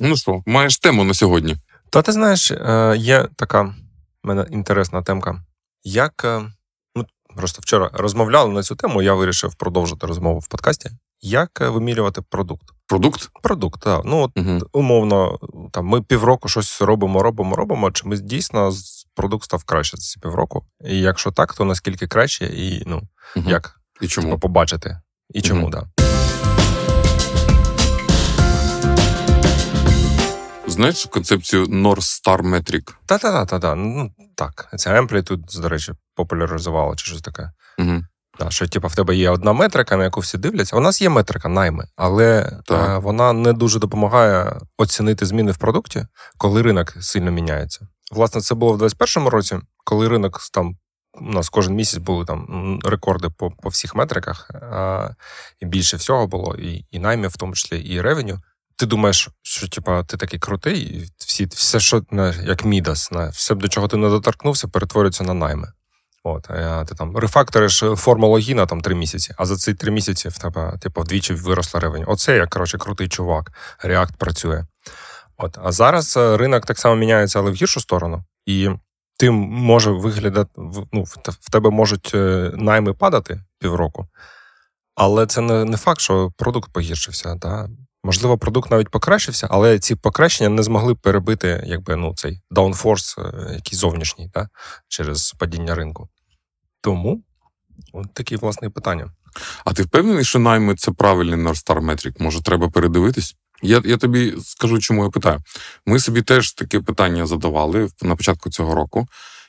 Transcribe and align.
Ну 0.00 0.16
що, 0.16 0.42
маєш 0.46 0.78
тему 0.78 1.04
на 1.04 1.14
сьогодні? 1.14 1.56
Та 1.90 2.02
ти 2.02 2.12
знаєш, 2.12 2.50
е, 2.50 2.94
є 2.98 3.28
така 3.36 3.62
в 3.62 3.74
мене 4.22 4.46
інтересна 4.50 5.02
темка. 5.02 5.44
Як 5.84 6.22
е, 6.24 6.40
ну, 6.96 7.04
просто 7.36 7.60
вчора 7.62 7.90
розмовляли 7.92 8.50
на 8.52 8.62
цю 8.62 8.76
тему, 8.76 9.02
я 9.02 9.14
вирішив 9.14 9.54
продовжити 9.54 10.06
розмову 10.06 10.38
в 10.38 10.48
подкасті. 10.48 10.90
Як 11.20 11.58
е, 11.60 11.68
вимірювати 11.68 12.22
продукт? 12.22 12.68
Продукт? 12.86 13.28
Продукт, 13.42 13.82
так. 13.82 14.02
Ну, 14.04 14.18
от, 14.22 14.30
Угу. 14.38 14.58
умовно, 14.72 15.38
там 15.72 15.86
ми 15.86 16.02
півроку 16.02 16.48
щось 16.48 16.80
робимо, 16.82 17.22
робимо, 17.22 17.56
робимо. 17.56 17.90
Чи 17.90 18.08
ми 18.08 18.16
дійсно 18.16 18.72
продукт 19.14 19.44
став 19.44 19.64
краще 19.64 19.96
за 19.96 20.02
ці 20.02 20.20
півроку? 20.20 20.64
І 20.84 21.00
якщо 21.00 21.30
так, 21.30 21.54
то 21.54 21.64
наскільки 21.64 22.06
краще, 22.06 22.44
і 22.46 22.82
ну, 22.86 23.02
Угу. 23.36 23.50
як 23.50 23.80
І 24.00 24.08
чому? 24.08 24.26
типу, 24.28 24.40
побачити? 24.40 25.00
І 25.34 25.42
чому, 25.42 25.62
Мгм. 25.62 25.70
так. 25.70 25.84
Знаєш 30.68 31.04
концепцію 31.04 31.66
North 31.66 32.22
Star 32.24 32.42
Metric? 32.42 32.94
Та-та-та-та. 33.06 33.74
Ну, 33.74 34.10
так. 34.34 34.74
Це 34.76 35.00
Amplitude, 35.00 35.60
до 35.60 35.68
речі, 35.68 35.92
популяризувало 36.14 36.96
чи 36.96 37.06
щось 37.06 37.22
таке. 37.22 37.50
Угу. 37.78 38.02
Да, 38.38 38.50
що 38.50 38.68
типу, 38.68 38.88
в 38.88 38.94
тебе 38.94 39.16
є 39.16 39.30
одна 39.30 39.52
метрика, 39.52 39.96
на 39.96 40.04
яку 40.04 40.20
всі 40.20 40.38
дивляться. 40.38 40.76
У 40.76 40.80
нас 40.80 41.02
є 41.02 41.08
метрика 41.08 41.48
найми, 41.48 41.86
але 41.96 42.52
Так. 42.64 42.88
е, 42.90 42.98
вона 42.98 43.32
не 43.32 43.52
дуже 43.52 43.78
допомагає 43.78 44.60
оцінити 44.76 45.26
зміни 45.26 45.52
в 45.52 45.56
продукті, 45.56 46.06
коли 46.38 46.62
ринок 46.62 46.96
сильно 47.00 47.30
міняється. 47.30 47.88
Власне, 48.12 48.40
це 48.40 48.54
було 48.54 48.72
в 48.72 48.78
2021 48.78 49.28
році, 49.28 49.58
коли 49.84 50.08
ринок 50.08 50.40
там. 50.52 50.76
У 51.20 51.32
нас 51.32 51.48
кожен 51.48 51.74
місяць 51.74 52.00
були 52.00 52.24
там 52.24 52.80
рекорди 52.84 53.28
по, 53.38 53.50
по 53.50 53.68
всіх 53.68 53.94
метриках, 53.94 54.50
а, 54.50 55.10
і 55.60 55.66
більше 55.66 55.96
всього 55.96 56.26
було, 56.26 56.54
і, 56.54 56.84
і 56.90 56.98
наймів, 56.98 57.30
в 57.30 57.36
тому 57.36 57.54
числі, 57.54 57.80
і 57.80 58.00
ревеню. 58.00 58.40
Ти 58.78 58.86
думаєш, 58.86 59.28
що 59.42 59.68
типа 59.68 60.02
ти 60.02 60.16
такий 60.16 60.38
крутий, 60.38 60.80
і 60.80 61.08
всі, 61.16 61.46
все, 61.46 61.80
що 61.80 62.02
як 62.44 62.64
Мідас, 62.64 63.08
знаєш, 63.08 63.36
все, 63.36 63.54
до 63.54 63.68
чого 63.68 63.88
ти 63.88 63.96
не 63.96 64.08
доторкнувся, 64.08 64.68
перетворюється 64.68 65.24
на 65.24 65.34
найми. 65.34 65.72
От, 66.24 66.50
а 66.50 66.84
ти 66.84 66.94
там 66.94 67.16
рефакториш 67.16 67.84
форму 67.96 68.28
логіна 68.28 68.66
там 68.66 68.80
три 68.80 68.94
місяці, 68.94 69.34
а 69.38 69.46
за 69.46 69.56
ці 69.56 69.74
три 69.74 69.90
місяці 69.90 70.28
в 70.28 70.38
тебе, 70.38 70.78
типу, 70.80 71.00
вдвічі 71.00 71.34
виросла 71.34 71.80
ревень. 71.80 72.04
Оце 72.06 72.36
я, 72.36 72.46
коротше, 72.46 72.78
крутий 72.78 73.08
чувак. 73.08 73.52
React 73.84 74.16
працює. 74.18 74.64
От, 75.36 75.58
а 75.64 75.72
зараз 75.72 76.16
е, 76.16 76.36
ринок 76.36 76.66
так 76.66 76.78
само 76.78 76.96
міняється, 76.96 77.38
але 77.38 77.50
в 77.50 77.54
гіршу 77.54 77.80
сторону. 77.80 78.24
І 78.46 78.70
ти 79.18 79.30
може 79.30 79.90
виглядати, 79.90 80.50
ну, 80.92 81.02
в 81.24 81.50
тебе 81.50 81.70
можуть 81.70 82.10
е, 82.14 82.52
найми 82.54 82.92
падати 82.92 83.40
півроку, 83.58 84.08
але 84.94 85.26
це 85.26 85.40
не, 85.40 85.64
не 85.64 85.76
факт, 85.76 86.00
що 86.00 86.32
продукт 86.36 86.72
погіршився. 86.72 87.34
Да? 87.34 87.68
Можливо, 88.08 88.38
продукт 88.38 88.70
навіть 88.70 88.88
покращився, 88.88 89.48
але 89.50 89.78
ці 89.78 89.94
покращення 89.94 90.50
не 90.50 90.62
змогли 90.62 90.94
перебити 90.94 91.62
якби, 91.66 91.96
ну, 91.96 92.14
цей 92.16 92.40
даунфорс, 92.50 93.18
е, 93.18 93.52
який 93.54 93.78
зовнішній, 93.78 94.30
да? 94.34 94.48
через 94.88 95.32
падіння 95.38 95.74
ринку. 95.74 96.08
Тому 96.80 97.22
от 97.92 98.14
такі 98.14 98.36
власне 98.36 98.70
питання. 98.70 99.12
А 99.64 99.72
ти 99.72 99.82
впевнений, 99.82 100.24
що 100.24 100.38
найми 100.38 100.74
це 100.74 100.92
правильний 100.92 101.46
North 101.46 101.66
Star 101.66 101.80
Metric? 101.84 102.22
Може, 102.22 102.42
треба 102.42 102.70
передивитись? 102.70 103.36
Я, 103.62 103.82
я 103.84 103.96
тобі 103.96 104.34
скажу, 104.44 104.78
чому 104.78 105.04
я 105.04 105.10
питаю. 105.10 105.38
Ми 105.86 105.98
собі 105.98 106.22
теж 106.22 106.52
таке 106.52 106.80
питання 106.80 107.26
задавали 107.26 107.88
на 108.02 108.16
початку 108.16 108.50
цього 108.50 108.74
року. 108.74 109.08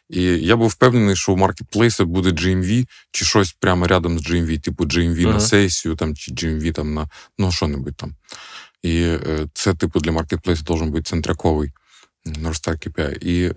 І 0.09 0.21
я 0.23 0.55
був 0.55 0.67
впевнений, 0.67 1.15
що 1.15 1.33
у 1.33 1.38
маркетплейсі 1.38 2.03
буде 2.03 2.29
GMV 2.29 2.88
чи 3.11 3.25
щось 3.25 3.52
прямо 3.52 3.88
рядом 3.88 4.19
з 4.19 4.29
GMV, 4.29 4.59
типу 4.59 4.85
GMV 4.85 5.33
на 5.33 5.39
сесію 5.39 5.95
там, 5.95 6.15
чи 6.15 6.31
GMV 6.31 6.71
там 6.71 6.93
на 6.93 7.09
ну, 7.38 7.52
що-небудь 7.52 7.95
там. 7.95 8.15
І 8.81 9.02
е, 9.02 9.47
це, 9.53 9.73
типу, 9.73 9.99
для 9.99 10.11
маркетплейсу 10.11 10.63
должен 10.63 10.91
бути 10.91 11.03
центряковий 11.03 11.71
North 12.25 12.67
Star 12.67 12.87
KPI. 12.87 13.17
І 13.17 13.43
е, 13.43 13.53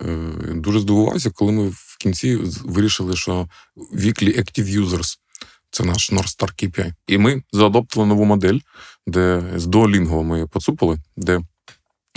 дуже 0.53 0.79
здивувався, 0.79 1.31
коли 1.31 1.51
ми 1.51 1.69
в 1.69 1.97
кінці 1.99 2.35
вирішили, 2.63 3.15
що 3.15 3.49
weekly 3.95 4.39
active 4.39 4.81
users 4.81 5.17
це 5.71 5.83
наш 5.83 6.11
North 6.11 6.63
KPI. 6.63 6.93
І 7.07 7.17
ми 7.17 7.43
заадоптували 7.51 8.09
нову 8.09 8.25
модель, 8.25 8.59
де 9.07 9.43
з 9.55 9.67
Duolingo 9.67 10.23
ми 10.23 10.47
поцупили, 10.47 10.99
де 11.17 11.41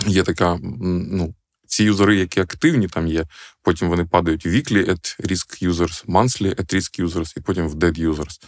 є 0.07 0.23
така, 0.23 0.59
ну, 0.61 1.33
ці 1.67 1.83
юзери, 1.83 2.15
які 2.15 2.39
активні 2.39 2.87
там 2.87 3.07
є, 3.07 3.25
потім 3.61 3.89
вони 3.89 4.05
падають 4.05 4.45
в 4.45 4.49
weekly 4.49 4.89
at 4.89 5.21
risk 5.31 5.69
users, 5.69 6.05
monthly 6.05 6.55
at 6.55 6.73
risk 6.75 7.05
users, 7.05 7.33
і 7.37 7.41
потім 7.41 7.67
в 7.67 7.75
dead 7.75 8.09
users. 8.09 8.41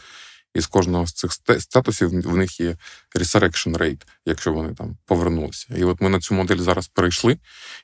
І 0.55 0.61
з 0.61 0.67
кожного 0.67 1.07
з 1.07 1.13
цих 1.13 1.31
ста- 1.31 1.59
статусів 1.59 2.09
в 2.09 2.37
них 2.37 2.59
є 2.59 2.77
resurrection 3.15 3.77
rate, 3.77 4.01
якщо 4.25 4.53
вони 4.53 4.73
там 4.73 4.97
повернулися. 5.05 5.67
І 5.77 5.83
от 5.83 6.01
ми 6.01 6.09
на 6.09 6.19
цю 6.19 6.33
модель 6.35 6.57
зараз 6.57 6.87
перейшли 6.87 7.37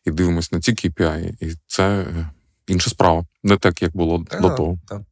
і 0.06 0.12
дивимося 0.12 0.50
на 0.51 0.62
ці 0.62 0.72
KPI, 0.72 1.34
і 1.40 1.53
це 1.67 1.84
е, 2.02 2.29
інша 2.67 2.90
справа, 2.90 3.25
не 3.44 3.57
так, 3.57 3.81
як 3.81 3.96
було 3.97 4.25
Та, 4.29 4.40
до 4.40 4.50
того. 4.50 4.78
та. 4.88 5.06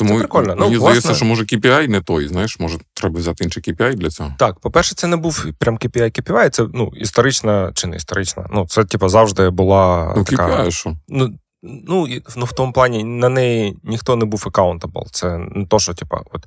Тому 0.00 0.12
Це 0.12 0.18
прикольно. 0.18 0.54
Ну, 0.58 0.64
мені 0.64 0.76
власне- 0.76 1.00
здається, 1.00 1.16
що 1.18 1.24
може 1.24 1.42
KPI 1.44 1.88
не 1.88 2.00
той, 2.00 2.28
знаєш, 2.28 2.58
може 2.60 2.78
треба 2.94 3.18
взяти 3.20 3.44
інший 3.44 3.62
KPI 3.62 3.94
для 3.94 4.10
цього. 4.10 4.34
Так, 4.38 4.60
по-перше, 4.60 4.94
це 4.94 5.06
не 5.06 5.16
був 5.16 5.46
прям 5.58 5.78
KPI 5.78 6.20
KPI, 6.20 6.50
це 6.50 6.66
ну, 6.74 6.92
історична 6.96 7.70
чи 7.74 7.86
не 7.86 7.96
історична. 7.96 8.46
Ну, 8.52 8.66
це, 8.68 8.84
типу, 8.84 9.08
завжди 9.08 9.50
була 9.50 10.14
Ну, 10.16 10.24
така. 10.24 10.46
KPI, 10.46 10.70
що? 10.70 10.96
Ну, 11.08 11.34
ну, 11.62 12.08
ну, 12.36 12.44
в 12.44 12.52
тому 12.52 12.72
плані 12.72 13.04
на 13.04 13.28
неї 13.28 13.76
ніхто 13.82 14.16
не 14.16 14.24
був 14.24 14.44
accountable. 14.46 15.04
Це 15.10 15.38
не 15.38 15.66
то, 15.66 15.78
що 15.78 15.94
типу, 15.94 16.16
от, 16.32 16.46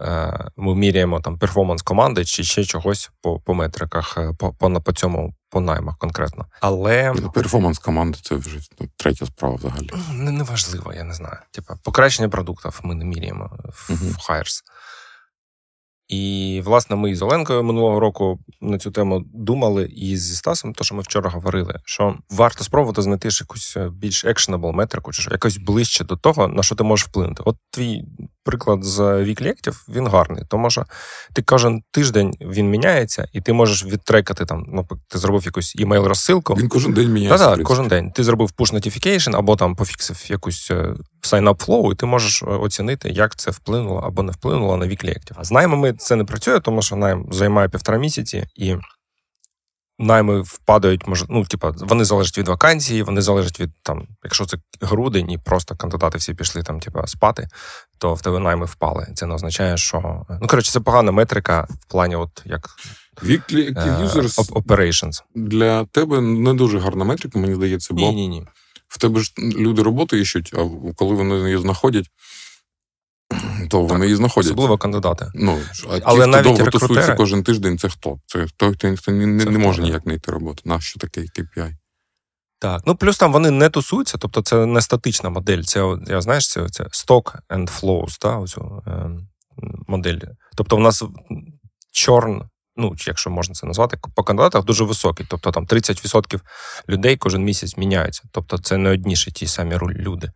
е, 0.00 0.50
ми 0.56 0.74
міряємо 0.74 1.20
там 1.20 1.38
перформанс 1.38 1.82
команди 1.82 2.24
чи 2.24 2.44
ще 2.44 2.64
чогось 2.64 3.10
по, 3.22 3.40
по 3.40 3.54
метриках, 3.54 4.14
е, 4.18 4.32
по, 4.38 4.52
по, 4.52 4.80
по 4.80 4.92
цьому, 4.92 5.34
по 5.50 5.60
наймах 5.60 5.98
конкретно. 5.98 6.46
Але 6.60 7.12
Ну, 7.16 7.30
Перформанс 7.30 7.78
команди 7.78 8.18
це 8.22 8.34
вже 8.34 8.60
ну, 8.80 8.88
третя 8.96 9.26
справа 9.26 9.54
взагалі. 9.54 9.90
ну, 10.12 10.30
не, 10.30 10.44
я 10.96 11.04
не 11.04 11.14
знаю. 11.14 11.36
Типа, 11.50 11.74
покращення 11.82 12.28
продуктів 12.28 12.80
ми 12.82 12.94
не 12.94 13.04
міряємо 13.04 13.50
в, 13.64 13.92
Мгм. 13.92 14.08
в 14.10 14.30
Hires. 14.30 14.60
І, 16.10 16.62
власне, 16.64 16.96
ми 16.96 17.14
з 17.14 17.22
Оленкою 17.22 17.62
минулого 17.62 18.00
року 18.00 18.38
на 18.60 18.78
цю 18.78 18.90
тему 18.90 19.24
думали 19.34 19.84
і 19.96 20.16
зі 20.16 20.36
Стасом, 20.36 20.72
то, 20.72 20.84
що 20.84 20.94
ми 20.94 21.02
вчора 21.02 21.30
говорили, 21.30 21.74
що 21.84 22.14
варто 22.30 22.64
спробувати 22.64 23.02
знайти 23.02 23.30
ж 23.30 23.42
якусь 23.42 23.76
е, 23.76 23.90
більш 23.92 24.24
actionable 24.24 24.72
метрику, 24.72 25.12
чи 25.12 25.22
що, 25.22 25.30
якось 25.30 25.56
ближче 25.56 26.04
до 26.04 26.16
того, 26.16 26.48
на 26.48 26.62
що 26.62 26.74
ти 26.74 26.84
можеш 26.84 27.06
вплинути. 27.06 27.42
От 27.46 27.56
твій 27.70 28.04
приклад 28.44 28.84
з 28.84 29.00
Active, 29.00 29.76
він 29.88 30.06
гарний, 30.06 30.44
тому 30.48 30.70
що 30.70 30.84
ти 31.32 31.42
кожен 31.42 31.82
тиждень 31.90 32.34
він 32.40 32.70
міняється, 32.70 33.28
і 33.32 33.40
ти 33.40 33.52
можеш 33.52 33.84
відтрекати 33.84 34.44
там, 34.44 34.64
ну, 34.68 34.86
ти 35.08 35.18
зробив 35.18 35.44
якусь 35.44 35.76
імейл 35.76 36.04
розсилку. 36.04 36.54
Він 36.54 36.68
кожен 36.68 36.92
день 36.92 37.12
міняється. 37.12 37.56
Так, 37.56 37.62
кожен 37.62 37.88
день. 37.88 38.12
Ти 38.12 38.24
зробив 38.24 38.50
push 38.58 38.74
notification 38.74 39.36
або 39.36 39.56
там 39.56 39.76
пофіксив 39.76 40.24
якусь 40.28 40.72
е, 41.24 41.28
sign-up 41.28 41.66
flow, 41.66 41.92
і 41.92 41.94
ти 41.94 42.06
можеш 42.06 42.42
е, 42.42 42.46
оцінити, 42.46 43.10
як 43.10 43.36
це 43.36 43.50
вплинуло 43.50 44.00
або 44.00 44.22
не 44.22 44.32
вплинуло 44.32 44.76
на 44.76 44.86
weekly 44.86 45.08
active. 45.08 45.34
А 45.36 45.44
з 45.44 45.52
наймами 45.52 45.92
це 45.92 46.16
не 46.16 46.24
працює, 46.24 46.60
тому 46.60 46.82
що 46.82 46.96
найм 46.96 47.28
займає 47.30 47.68
півтора 47.68 47.98
місяці, 47.98 48.46
і 48.56 48.76
найми 50.00 50.40
впадають, 50.40 51.08
може, 51.08 51.26
ну, 51.28 51.44
типа, 51.44 51.70
вони 51.78 52.04
залежать 52.04 52.38
від 52.38 52.48
вакансії, 52.48 53.02
вони 53.02 53.22
залежать 53.22 53.60
від 53.60 53.70
там, 53.82 54.06
якщо 54.24 54.44
це 54.44 54.56
грудень, 54.80 55.30
і 55.30 55.38
просто 55.38 55.76
кандидати 55.76 56.18
всі 56.18 56.34
пішли 56.34 56.62
там, 56.62 56.80
типа, 56.80 57.06
спати, 57.06 57.48
то 57.98 58.14
в 58.14 58.22
тебе 58.22 58.38
найми 58.38 58.66
впали. 58.66 59.06
Це 59.14 59.26
не 59.26 59.34
означає, 59.34 59.76
що. 59.76 60.26
Ну, 60.40 60.46
коротше, 60.48 60.72
це 60.72 60.80
погана 60.80 61.12
метрика 61.12 61.66
в 61.70 61.90
плані, 61.90 62.16
от 62.16 62.42
як 62.44 62.68
е, 63.76 64.52
operations. 64.52 65.22
для 65.34 65.84
тебе 65.84 66.20
не 66.20 66.54
дуже 66.54 66.78
гарна 66.78 67.04
метрика, 67.04 67.38
мені 67.38 67.54
здається, 67.54 67.94
бо 67.94 68.00
Ні, 68.00 68.14
ні, 68.14 68.28
ні. 68.28 68.46
В 68.90 68.98
тебе 68.98 69.20
ж 69.20 69.32
люди 69.38 69.82
роботу 69.82 70.16
іщуть, 70.16 70.54
а 70.54 70.68
коли 70.94 71.14
вони 71.14 71.34
її 71.34 71.58
знаходять, 71.58 72.06
то 73.70 73.82
вони 73.82 74.04
її 74.04 74.16
знаходять. 74.16 74.50
Особливо 74.50 74.78
кандидати. 74.78 75.30
Ну, 75.34 75.58
а 75.90 75.98
ті, 75.98 76.02
Але 76.04 76.20
хто 76.20 76.26
навіть 76.26 76.44
довго 76.44 76.64
рекрутери- 76.64 76.70
тусується 76.70 77.14
кожен 77.14 77.42
тиждень, 77.42 77.78
це 77.78 77.88
хто? 77.88 78.18
Це 78.26 78.46
той, 78.56 78.72
хто 78.74 78.88
ніхто 78.88 79.12
не, 79.12 79.26
не, 79.26 79.44
не 79.44 79.50
хто, 79.50 79.58
може 79.58 79.82
ніяк 79.82 80.02
знайти 80.02 80.32
роботу. 80.32 80.62
Нащо 80.64 80.98
таке 81.00 81.20
KPI? 81.20 81.72
Так, 82.58 82.82
ну 82.86 82.94
плюс 82.96 83.18
там 83.18 83.32
вони 83.32 83.50
не 83.50 83.68
тусуються, 83.68 84.18
тобто 84.18 84.42
це 84.42 84.66
не 84.66 84.80
статична 84.80 85.30
модель. 85.30 85.62
Це 85.62 85.96
я 86.06 86.20
знаєш, 86.20 86.50
це, 86.50 86.68
це 86.68 86.84
stock 86.84 87.38
and 87.48 87.80
flows, 87.80 88.18
та, 88.20 88.38
оцю 88.38 88.82
е, 88.86 89.10
модель. 89.88 90.18
Тобто, 90.56 90.76
в 90.76 90.80
нас 90.80 91.02
чорн, 91.92 92.42
ну 92.80 92.94
якщо 93.06 93.30
можна 93.30 93.54
це 93.54 93.66
назвати, 93.66 93.98
по 94.14 94.22
кандидатах 94.22 94.64
дуже 94.64 94.84
високий. 94.84 95.26
Тобто 95.28 95.52
там 95.52 95.66
30% 95.66 96.40
людей 96.88 97.16
кожен 97.16 97.44
місяць 97.44 97.76
міняються. 97.76 98.22
Тобто, 98.32 98.58
це 98.58 98.76
не 98.76 98.90
одні 98.90 99.16
ж 99.16 99.24
і 99.28 99.32
ті 99.32 99.46
самі 99.46 99.78
люди 99.82 100.32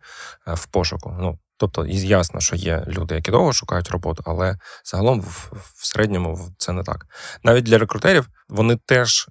е, 0.49 0.55
в 0.55 0.67
пошуку. 0.67 1.17
Ну 1.21 1.39
тобто, 1.57 1.87
ясно, 1.87 2.41
що 2.41 2.57
є 2.57 2.85
люди, 2.89 3.15
які 3.15 3.31
довго 3.31 3.53
шукають 3.53 3.91
роботу, 3.91 4.23
але 4.27 4.59
загалом 4.85 5.21
в, 5.21 5.53
в 5.75 5.87
середньому 5.87 6.49
це 6.59 6.73
не 6.73 6.83
так. 6.83 7.07
Навіть 7.43 7.65
для 7.65 7.79
рекрутерів 7.79 8.29
вони 8.49 8.79
теж 8.87 9.29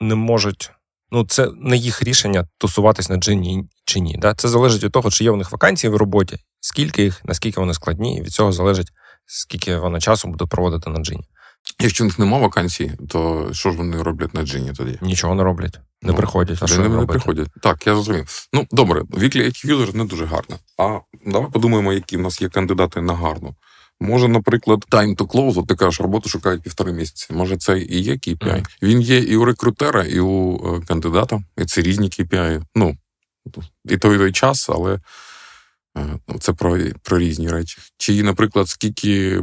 не 0.00 0.14
можуть. 0.14 0.70
Ну, 1.10 1.24
це 1.24 1.50
не 1.56 1.76
їх 1.76 2.02
рішення 2.02 2.48
тусуватись 2.58 3.10
на 3.10 3.16
джині 3.16 3.68
чи 3.84 4.00
ні. 4.00 4.16
Да? 4.18 4.34
Це 4.34 4.48
залежить 4.48 4.84
від 4.84 4.92
того, 4.92 5.10
чи 5.10 5.24
є 5.24 5.30
у 5.30 5.36
них 5.36 5.52
вакансії 5.52 5.90
в 5.90 5.96
роботі, 5.96 6.38
скільки 6.60 7.02
їх, 7.02 7.24
наскільки 7.24 7.60
вони 7.60 7.74
складні, 7.74 8.16
і 8.16 8.22
від 8.22 8.32
цього 8.32 8.52
залежить, 8.52 8.88
скільки 9.26 9.76
вони 9.76 10.00
часу 10.00 10.28
будуть 10.28 10.50
проводити 10.50 10.90
на 10.90 11.00
джині. 11.00 11.24
Якщо 11.80 12.04
в 12.04 12.06
них 12.06 12.18
нема 12.18 12.38
вакансій, 12.38 12.92
то 13.08 13.48
що 13.52 13.70
ж 13.70 13.76
вони 13.76 14.02
роблять 14.02 14.34
на 14.34 14.42
джині 14.42 14.72
тоді? 14.76 14.98
Нічого 15.02 15.34
не 15.34 15.42
роблять. 15.42 15.80
Не 16.02 16.12
ну, 16.12 16.14
приходять. 16.14 16.58
А 16.62 16.66
що 16.66 16.80
не, 16.80 16.88
не 16.88 17.06
приходять. 17.06 17.48
Так, 17.62 17.86
я 17.86 17.94
зрозумів. 17.94 18.48
Ну, 18.52 18.66
добре, 18.70 19.02
віклі 19.18 19.42
user 19.42 19.96
не 19.96 20.04
дуже 20.04 20.24
гарно. 20.24 20.56
А 20.78 20.98
давай 21.26 21.50
подумаємо, 21.50 21.92
які 21.92 22.16
в 22.16 22.20
нас 22.20 22.42
є 22.42 22.48
кандидати 22.48 23.00
на 23.00 23.14
гарну. 23.14 23.54
Може, 24.00 24.28
наприклад, 24.28 24.84
time 24.90 25.16
to 25.16 25.26
close, 25.26 25.58
от 25.58 25.66
ти 25.66 25.74
кажеш, 25.74 26.00
роботу 26.00 26.28
шукають 26.28 26.62
півтори 26.62 26.92
місяці. 26.92 27.26
Може, 27.32 27.56
це 27.56 27.78
і 27.78 28.00
є 28.00 28.12
KPI. 28.12 28.38
Mm. 28.38 28.66
Він 28.82 29.00
є 29.00 29.18
і 29.18 29.36
у 29.36 29.44
рекрутера, 29.44 30.04
і 30.04 30.20
у 30.20 30.56
е, 30.76 30.80
кандидата. 30.86 31.40
І 31.56 31.64
це 31.64 31.82
різні 31.82 32.08
KPI. 32.08 32.62
Ну, 32.74 32.96
і 33.84 33.96
той 33.96 34.16
і 34.16 34.18
той 34.18 34.32
час, 34.32 34.68
але 34.68 35.00
це 36.40 36.52
про 36.52 36.78
про 37.02 37.18
різні 37.18 37.48
речі. 37.48 37.78
Чи, 37.96 38.22
наприклад, 38.22 38.68
скільки 38.68 39.42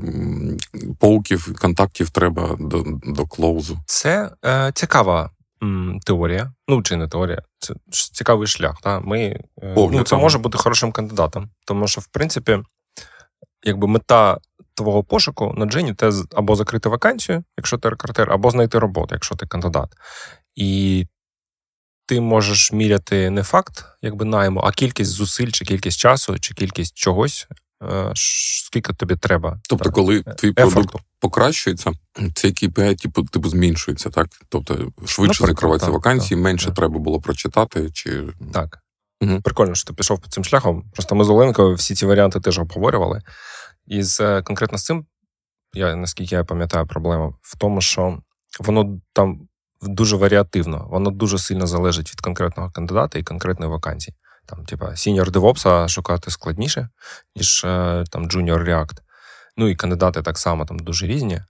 полків, 1.00 1.60
контактів 1.62 2.10
треба 2.10 2.56
до 2.60 2.84
до 3.04 3.25
клоузу? 3.25 3.78
Це 3.86 4.31
е, 4.46 4.72
цікава 4.75 5.30
м, 5.63 6.00
теорія. 6.06 6.54
Ну, 6.68 6.84
чи 6.84 6.96
не 6.96 7.07
теорія, 7.07 7.42
це 7.60 7.74
цікавий 7.90 8.48
шлях. 8.48 8.81
Та? 8.81 9.00
Ми, 9.00 9.19
е, 9.62 9.74
ну, 9.75 10.04
Це 10.04 10.16
може 10.16 10.38
бути 10.38 10.57
хорошим 10.57 10.92
кандидатом, 10.92 11.50
тому 11.66 11.88
що, 11.88 12.02
в 12.02 12.07
принципі 12.07 12.60
якби 13.63 13.88
мета 13.88 14.38
твого 14.74 15.04
пошуку 15.04 15.54
на 15.57 15.66
джині 15.66 15.94
це 15.94 16.12
або 16.36 16.56
закрити 16.56 16.90
вакансію, 16.90 17.44
якщо 17.57 17.78
ти 17.78 17.90
рекрутер, 17.90 18.31
або 18.31 18.52
знайти 18.52 18.80
роботу, 18.80 19.16
якщо 19.16 19.36
ти 19.36 19.46
кандидат. 19.46 19.90
І 20.56 21.06
ти 22.06 22.22
можеш 22.22 22.72
міряти 22.72 23.30
не 23.30 23.44
факт, 23.44 23.86
якби 24.02 24.25
найму, 24.25 24.62
а 24.63 24.72
кількість 24.72 25.12
зусиль, 25.12 25.52
чи 25.52 25.66
кількість 25.66 26.00
часу, 26.00 26.40
чи 26.40 26.54
кількість 26.54 26.98
чогось, 26.98 27.48
е, 27.84 28.12
скільки 28.16 28.94
тобі 28.94 29.16
треба. 29.16 29.60
Тобто, 29.69 29.84
так, 29.84 29.94
коли 29.94 30.22
твій 30.22 30.52
продукт 30.52 30.96
покращується, 31.19 31.92
цей 32.34 32.52
KPI 32.52 33.02
типу, 33.02 33.24
типу 33.24 33.50
зменшується, 33.50 34.10
так? 34.10 34.28
Тобто 34.50 34.92
швидше 35.06 35.46
закриваються 35.46 35.92
вакансії, 35.92 36.38
так, 36.38 36.44
менше 36.44 36.66
так. 36.66 36.75
треба 36.75 37.00
було 37.00 37.22
прочитати. 37.22 37.90
чи... 37.94 38.24
Так. 38.54 38.80
Угу. 39.22 39.42
Прикольно, 39.42 39.75
що 39.75 39.88
ти 39.88 39.94
пішов 39.94 40.19
по 40.19 40.30
цим 40.30 40.44
шляхом. 40.44 40.84
Просто 40.94 41.16
ми 41.16 41.24
з 41.24 41.30
Оленкою 41.30 41.75
всі 41.75 41.96
ці 41.96 42.06
варіанти 42.06 42.40
теж 42.40 42.60
обговорювали. 42.60 43.22
І 43.88 44.04
з 44.04 44.19
е, 44.19 44.42
конкретно 44.42 44.78
з 44.78 44.84
цим, 44.84 45.06
я 45.74 45.96
наскільки 45.96 46.36
я 46.36 46.44
пам'ятаю, 46.44 46.88
проблема 46.88 47.34
в 47.42 47.57
тому, 47.57 47.81
що 47.81 48.19
воно 48.60 49.00
там 49.13 49.48
дуже 49.81 50.16
варіативно, 50.16 50.88
воно 50.89 51.12
дуже 51.12 51.38
сильно 51.38 51.68
залежить 51.68 52.12
від 52.12 52.22
конкретного 52.22 52.69
кандидата 52.72 53.19
і 53.19 53.24
конкретної 53.24 53.72
вакансії. 53.72 54.16
Там, 54.45 54.66
типа, 54.66 54.95
senior 54.96 55.30
DevOps 55.30 55.88
шукати 55.88 56.31
складніше, 56.31 56.89
ніж 57.36 57.63
е, 57.63 58.04
там 58.12 58.27
Junior 58.27 58.63
React. 58.63 58.98
Ну 59.57 59.68
і 59.68 59.75
кандидати 59.75 60.22
так 60.22 60.38
само 60.38 60.66
там 60.66 60.80
дуже 60.80 61.07
різні. 61.07 61.42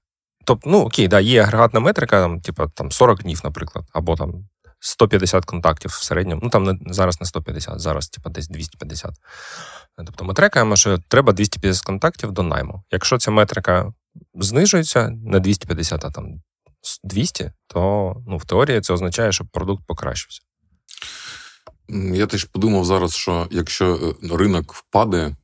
Тобто, 0.45 0.69
ну 0.69 0.79
окей, 0.79 1.07
да, 1.07 1.19
є 1.19 1.43
агрегатна 1.43 1.79
метрика, 1.79 2.21
там, 2.21 2.41
типа 2.41 2.67
там 2.67 2.91
40 2.91 3.23
днів, 3.23 3.41
наприклад, 3.43 3.85
або 3.93 4.15
там 4.15 4.47
150 4.79 5.45
контактів 5.45 5.91
в 5.91 6.03
середньому. 6.03 6.41
Ну 6.43 6.49
там 6.49 6.63
не 6.63 6.93
зараз 6.93 7.21
не 7.21 7.27
150, 7.27 7.79
зараз 7.79 8.09
типу, 8.09 8.29
десь 8.29 8.47
250. 8.47 9.11
Тобто 9.97 10.25
ми 10.25 10.33
трекаємо, 10.33 10.75
що 10.75 10.97
треба 11.07 11.33
250 11.33 11.85
контактів 11.85 12.31
до 12.31 12.43
найму. 12.43 12.83
Якщо 12.91 13.17
ця 13.17 13.31
метрика 13.31 13.93
знижується 14.33 15.09
на 15.09 15.39
250, 15.39 16.05
а 16.05 16.11
там 16.11 16.41
200, 17.03 17.51
то 17.67 18.15
ну, 18.27 18.37
в 18.37 18.45
теорії 18.45 18.81
це 18.81 18.93
означає, 18.93 19.31
що 19.31 19.45
продукт 19.45 19.83
покращився. 19.87 20.41
Я 22.13 22.25
теж 22.25 22.43
подумав 22.43 22.85
зараз, 22.85 23.15
що 23.15 23.47
якщо 23.51 24.15
е, 24.23 24.35
ринок 24.37 24.73
впаде, 24.73 25.35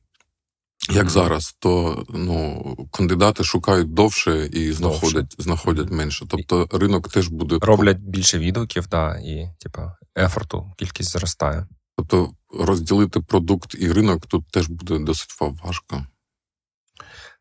як 0.90 1.06
mm-hmm. 1.06 1.08
зараз, 1.08 1.56
то 1.58 2.04
ну, 2.08 2.88
кандидати 2.92 3.44
шукають 3.44 3.94
довше 3.94 4.46
і 4.46 4.72
знаходять 4.72 5.12
довше. 5.12 5.42
знаходять 5.42 5.90
менше. 5.90 6.26
Тобто 6.28 6.68
ринок 6.72 7.08
теж 7.08 7.28
буде 7.28 7.58
роблять 7.60 7.98
більше 7.98 8.38
відгуків, 8.38 8.88
да, 8.88 9.16
і 9.16 9.48
типа 9.58 9.96
ефорту, 10.18 10.72
кількість 10.76 11.10
зростає. 11.10 11.66
Тобто 11.96 12.30
розділити 12.58 13.20
продукт 13.20 13.74
і 13.78 13.92
ринок 13.92 14.26
тут 14.26 14.48
теж 14.50 14.68
буде 14.68 14.98
досить 14.98 15.30
важко. 15.40 16.06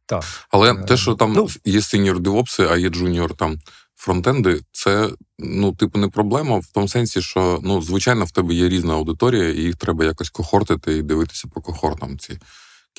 Так. 0.06 0.24
Але 0.50 0.74
е, 0.74 0.84
те, 0.84 0.98
що 0.98 1.16
там 1.16 1.34
ну, 1.34 1.48
є 1.66 1.82
senior 1.82 2.20
девопси, 2.20 2.68
а 2.72 2.78
є 2.78 2.90
junior 2.90 3.36
там 3.36 3.60
фронтенди, 4.02 4.62
це 4.72 5.10
ну, 5.40 5.74
типу, 5.74 6.00
не 6.00 6.08
проблема 6.08 6.58
в 6.58 6.68
тому 6.74 6.88
сенсі, 6.88 7.22
що 7.22 7.60
ну, 7.64 7.82
звичайно 7.82 8.26
в 8.26 8.32
тебе 8.32 8.54
є 8.54 8.70
різна 8.70 8.94
аудиторія, 8.94 9.50
і 9.50 9.58
їх 9.58 9.76
треба 9.76 10.06
якось 10.06 10.30
кохортити 10.30 10.98
і 10.98 11.02
дивитися 11.02 11.48
по 11.54 11.62
кохортам 11.62 12.18
ці 12.18 12.40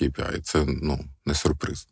KPI. 0.01 0.41
Це 0.43 0.65
ну, 0.67 1.05
не 1.27 1.35
сюрприз. 1.35 1.89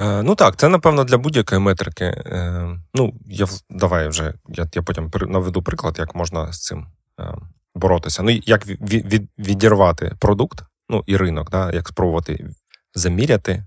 Е, 0.00 0.22
Ну 0.22 0.34
так, 0.34 0.56
це 0.56 0.68
напевно 0.68 1.04
для 1.04 1.18
будь-якої 1.18 1.60
метрики. 1.60 2.04
Е, 2.04 2.78
Ну, 2.94 3.14
я 3.26 3.46
давай 3.70 4.08
вже 4.08 4.34
я 4.48 4.68
я 4.74 4.82
потім 4.82 5.10
наведу 5.28 5.62
приклад, 5.62 5.96
як 5.98 6.14
можна 6.14 6.52
з 6.52 6.62
цим 6.62 6.86
е, 7.20 7.34
боротися. 7.74 8.22
Ну, 8.22 8.30
як 8.30 8.66
від, 8.66 9.04
від, 9.12 9.28
відірвати 9.38 10.16
продукт, 10.18 10.62
ну 10.88 11.04
і 11.06 11.16
ринок, 11.16 11.50
да, 11.50 11.72
як 11.72 11.88
спробувати 11.88 12.46
заміряти 12.94 13.64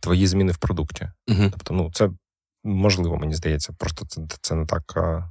твої 0.00 0.26
зміни 0.26 0.52
в 0.52 0.58
продукті. 0.58 1.08
Угу. 1.28 1.48
Тобто, 1.50 1.74
ну, 1.74 1.90
це 1.94 2.10
можливо, 2.64 3.16
мені 3.16 3.34
здається, 3.34 3.72
просто 3.78 4.06
це 4.06 4.20
це 4.40 4.54
не 4.54 4.66
так 4.66 4.96
а, 4.96 5.30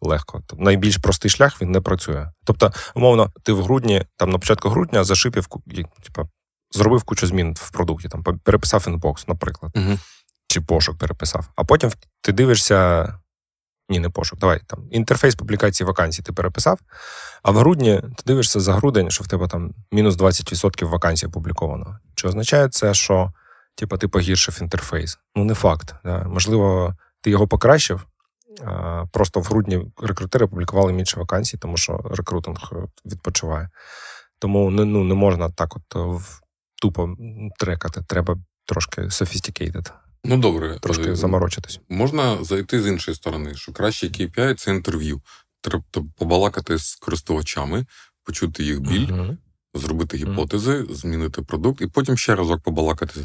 легко. 0.00 0.42
Тобто, 0.46 0.64
найбільш 0.64 0.96
простий 0.96 1.30
шлях 1.30 1.62
він 1.62 1.70
не 1.70 1.80
працює. 1.80 2.28
Тобто, 2.44 2.72
умовно, 2.94 3.32
ти 3.42 3.52
в 3.52 3.62
грудні, 3.62 4.04
там 4.16 4.30
на 4.30 4.38
початку 4.38 4.68
грудня 4.68 5.04
зашипів, 5.04 5.46
типа, 6.02 6.28
зробив 6.70 7.02
кучу 7.02 7.26
змін 7.26 7.54
в 7.58 7.70
продукті, 7.70 8.08
там 8.08 8.22
переписав 8.22 8.84
інбокс, 8.88 9.28
наприклад, 9.28 9.72
угу. 9.76 9.98
чи 10.46 10.60
пошук 10.60 10.98
переписав. 10.98 11.48
А 11.56 11.64
потім 11.64 11.90
ти 12.20 12.32
дивишся. 12.32 13.08
Ні, 13.88 14.00
не 14.00 14.10
пошук. 14.10 14.38
Давай 14.38 14.60
там 14.66 14.88
інтерфейс 14.90 15.34
публікації 15.34 15.86
вакансій 15.86 16.22
ти 16.22 16.32
переписав. 16.32 16.78
А 17.42 17.50
в 17.50 17.56
грудні 17.56 18.00
ти 18.16 18.22
дивишся 18.26 18.60
за 18.60 18.74
грудень, 18.74 19.10
що 19.10 19.24
в 19.24 19.28
тебе 19.28 19.48
там 19.48 19.74
мінус 19.92 20.16
20% 20.16 20.84
вакансій 20.84 21.26
опубліковано. 21.26 21.98
Чи 22.14 22.28
означає 22.28 22.68
це, 22.68 22.94
що 22.94 23.32
типу, 23.80 23.98
ти 23.98 24.08
погіршив 24.08 24.58
інтерфейс? 24.62 25.18
Ну, 25.36 25.44
не 25.44 25.54
факт. 25.54 25.94
Да. 26.04 26.24
Можливо, 26.28 26.94
ти 27.20 27.30
його 27.30 27.48
покращив. 27.48 28.06
Просто 29.12 29.40
в 29.40 29.44
грудні 29.44 29.92
рекрутери 30.02 30.46
публікували 30.46 30.92
менше 30.92 31.20
вакансій, 31.20 31.58
тому 31.58 31.76
що 31.76 32.00
рекрутинг 32.10 32.72
відпочиває. 33.06 33.68
Тому 34.38 34.70
не, 34.70 34.84
ну, 34.84 35.04
не 35.04 35.14
можна 35.14 35.50
так 35.50 35.76
от 35.76 36.18
тупо 36.82 37.16
трекати. 37.58 38.02
Треба 38.08 38.36
трошки 38.66 39.02
sophisticated. 39.02 39.90
Ну, 40.24 40.36
добре. 40.36 40.78
Трошки 40.80 41.16
заморочитись. 41.16 41.80
Можна 41.88 42.44
зайти 42.44 42.82
з 42.82 42.86
іншої 42.86 43.14
сторони, 43.14 43.54
що 43.54 43.72
краще 43.72 44.06
KPI– 44.06 44.54
це 44.56 44.70
інтерв'ю. 44.70 45.20
Треба 45.60 45.84
побалакати 46.16 46.78
з 46.78 46.94
користувачами, 46.94 47.86
почути 48.24 48.64
їх 48.64 48.80
біль, 48.80 49.06
uh-huh. 49.06 49.36
зробити 49.74 50.16
гіпотези, 50.16 50.72
uh-huh. 50.72 50.94
змінити 50.94 51.42
продукт, 51.42 51.80
і 51.80 51.86
потім 51.86 52.16
ще 52.16 52.34
разок 52.34 52.62
побалакати 52.62 53.20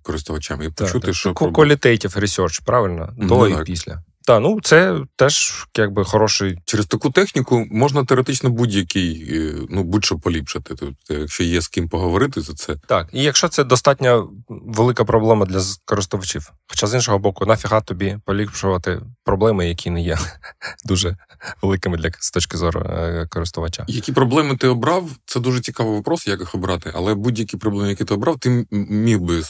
з 0.00 0.02
користувачами 0.02 0.64
і 0.64 0.68
почути, 0.70 1.06
так, 1.06 1.14
що. 1.14 1.32
Qualitative 1.32 2.20
research, 2.20 2.62
правильно? 2.64 3.14
До 3.16 3.38
ну, 3.38 3.46
і 3.46 3.52
так. 3.54 3.64
після. 3.64 4.02
Так, 4.28 4.42
ну 4.42 4.60
це 4.62 5.00
теж 5.16 5.66
якби 5.76 6.04
хороший. 6.04 6.58
Через 6.64 6.86
таку 6.86 7.10
техніку 7.10 7.66
можна 7.70 8.04
теоретично 8.04 8.50
будь-який, 8.50 9.38
е, 9.38 9.54
ну 9.70 9.84
будь-що 9.84 10.18
поліпшити. 10.18 10.74
Тобто, 10.74 11.14
якщо 11.14 11.44
є 11.44 11.60
з 11.60 11.68
ким 11.68 11.88
поговорити 11.88 12.40
за 12.40 12.54
це. 12.54 12.76
Так, 12.86 13.08
і 13.12 13.22
якщо 13.22 13.48
це 13.48 13.64
достатньо 13.64 14.30
велика 14.48 15.04
проблема 15.04 15.46
для 15.46 15.60
користувачів. 15.84 16.52
Хоча 16.68 16.86
з 16.86 16.94
іншого 16.94 17.18
боку, 17.18 17.46
нафіга 17.46 17.80
тобі 17.80 18.18
поліпшувати 18.24 19.00
проблеми, 19.24 19.68
які 19.68 19.90
не 19.90 20.02
є 20.02 20.18
дуже 20.84 21.16
великими 21.62 21.96
для 21.96 22.10
з 22.18 22.30
точки 22.30 22.56
зору 22.56 22.80
е, 22.80 23.26
користувача. 23.30 23.84
Які 23.88 24.12
проблеми 24.12 24.56
ти 24.56 24.68
обрав? 24.68 25.10
Це 25.26 25.40
дуже 25.40 25.60
цікавий 25.60 25.92
вопрос, 25.92 26.26
як 26.26 26.40
їх 26.40 26.54
обрати, 26.54 26.92
але 26.94 27.14
будь-які 27.14 27.56
проблеми, 27.56 27.88
які 27.88 28.04
ти 28.04 28.14
обрав, 28.14 28.38
ти 28.38 28.66
міг 28.70 29.18
би 29.18 29.42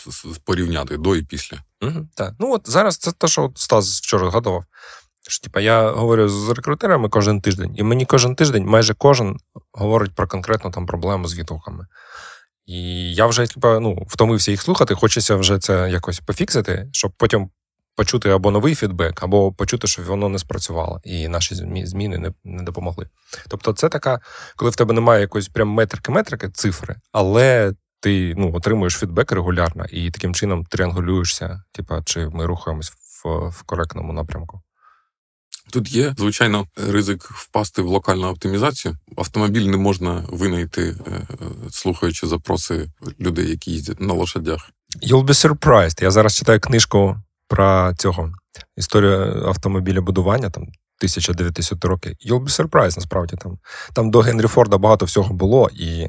порівняти 0.44 0.96
до 0.96 1.16
і 1.16 1.22
після. 1.22 1.58
Угу, 1.82 2.08
Так, 2.14 2.34
ну 2.38 2.54
от 2.54 2.70
зараз 2.70 2.96
це 2.96 3.12
те, 3.12 3.28
що 3.28 3.52
Стас 3.54 4.00
вчора 4.00 4.30
згадував. 4.30 4.64
Що, 5.28 5.44
типа, 5.44 5.60
я 5.60 5.90
говорю 5.90 6.28
з 6.28 6.50
рекрутерами 6.50 7.08
кожен 7.08 7.40
тиждень, 7.40 7.74
і 7.76 7.82
мені 7.82 8.06
кожен 8.06 8.34
тиждень, 8.34 8.64
майже 8.64 8.94
кожен 8.94 9.36
говорить 9.72 10.14
про 10.14 10.26
конкретну 10.26 10.70
там 10.70 10.86
проблему 10.86 11.28
з 11.28 11.38
відгуками. 11.38 11.86
І 12.66 13.14
я 13.14 13.26
вже 13.26 13.46
типа, 13.46 13.80
ну, 13.80 14.06
втомився 14.08 14.50
їх 14.50 14.62
слухати, 14.62 14.94
хочеться 14.94 15.36
вже 15.36 15.58
це 15.58 15.90
якось 15.90 16.20
пофіксити, 16.20 16.88
щоб 16.92 17.12
потім 17.16 17.50
почути 17.96 18.30
або 18.30 18.50
новий 18.50 18.74
фідбек, 18.74 19.22
або 19.22 19.52
почути, 19.52 19.86
що 19.86 20.02
воно 20.02 20.28
не 20.28 20.38
спрацювало, 20.38 21.00
і 21.04 21.28
наші 21.28 21.54
зміни 21.86 22.18
не 22.18 22.32
не 22.44 22.62
допомогли. 22.62 23.08
Тобто, 23.48 23.72
це 23.72 23.88
така, 23.88 24.20
коли 24.56 24.70
в 24.70 24.76
тебе 24.76 24.94
немає 24.94 25.20
якоїсь 25.20 25.48
прям 25.48 25.68
метрики-метрики, 25.68 26.50
цифри, 26.50 26.96
але 27.12 27.72
ти 28.00 28.34
ну, 28.36 28.54
отримуєш 28.54 28.94
фідбек 28.94 29.32
регулярно 29.32 29.84
і 29.84 30.10
таким 30.10 30.34
чином 30.34 30.64
тріангулюєшся, 30.64 31.62
типа, 31.72 32.02
чи 32.04 32.28
ми 32.28 32.46
рухаємось 32.46 32.90
в, 32.90 33.48
в 33.48 33.62
коректному 33.62 34.12
напрямку. 34.12 34.62
Тут 35.70 35.92
є, 35.92 36.14
звичайно, 36.18 36.66
ризик 36.76 37.22
впасти 37.22 37.82
в 37.82 37.86
локальну 37.86 38.28
оптимізацію. 38.28 38.96
Автомобіль 39.16 39.66
не 39.66 39.76
можна 39.76 40.24
винайти, 40.28 40.96
е, 41.06 41.26
слухаючи 41.70 42.26
запроси 42.26 42.90
людей, 43.20 43.50
які 43.50 43.70
їздять 43.70 44.00
на 44.00 44.14
лошадях. 44.14 44.70
You'll 45.02 45.24
be 45.24 45.48
surprised. 45.48 46.02
Я 46.02 46.10
зараз 46.10 46.36
читаю 46.36 46.60
книжку 46.60 47.16
про 47.48 47.94
цього 47.98 48.32
історія 48.76 49.16
автомобілебудування, 49.46 50.50
там 50.50 50.62
1900 50.62 51.84
роки. 51.84 52.16
You'll 52.26 52.44
be 52.44 52.48
surprised, 52.48 52.96
насправді. 52.96 53.36
Там 53.36 53.58
там 53.92 54.10
до 54.10 54.20
Генрі 54.20 54.46
Форда 54.46 54.78
багато 54.78 55.06
всього 55.06 55.34
було, 55.34 55.70
і 55.74 56.08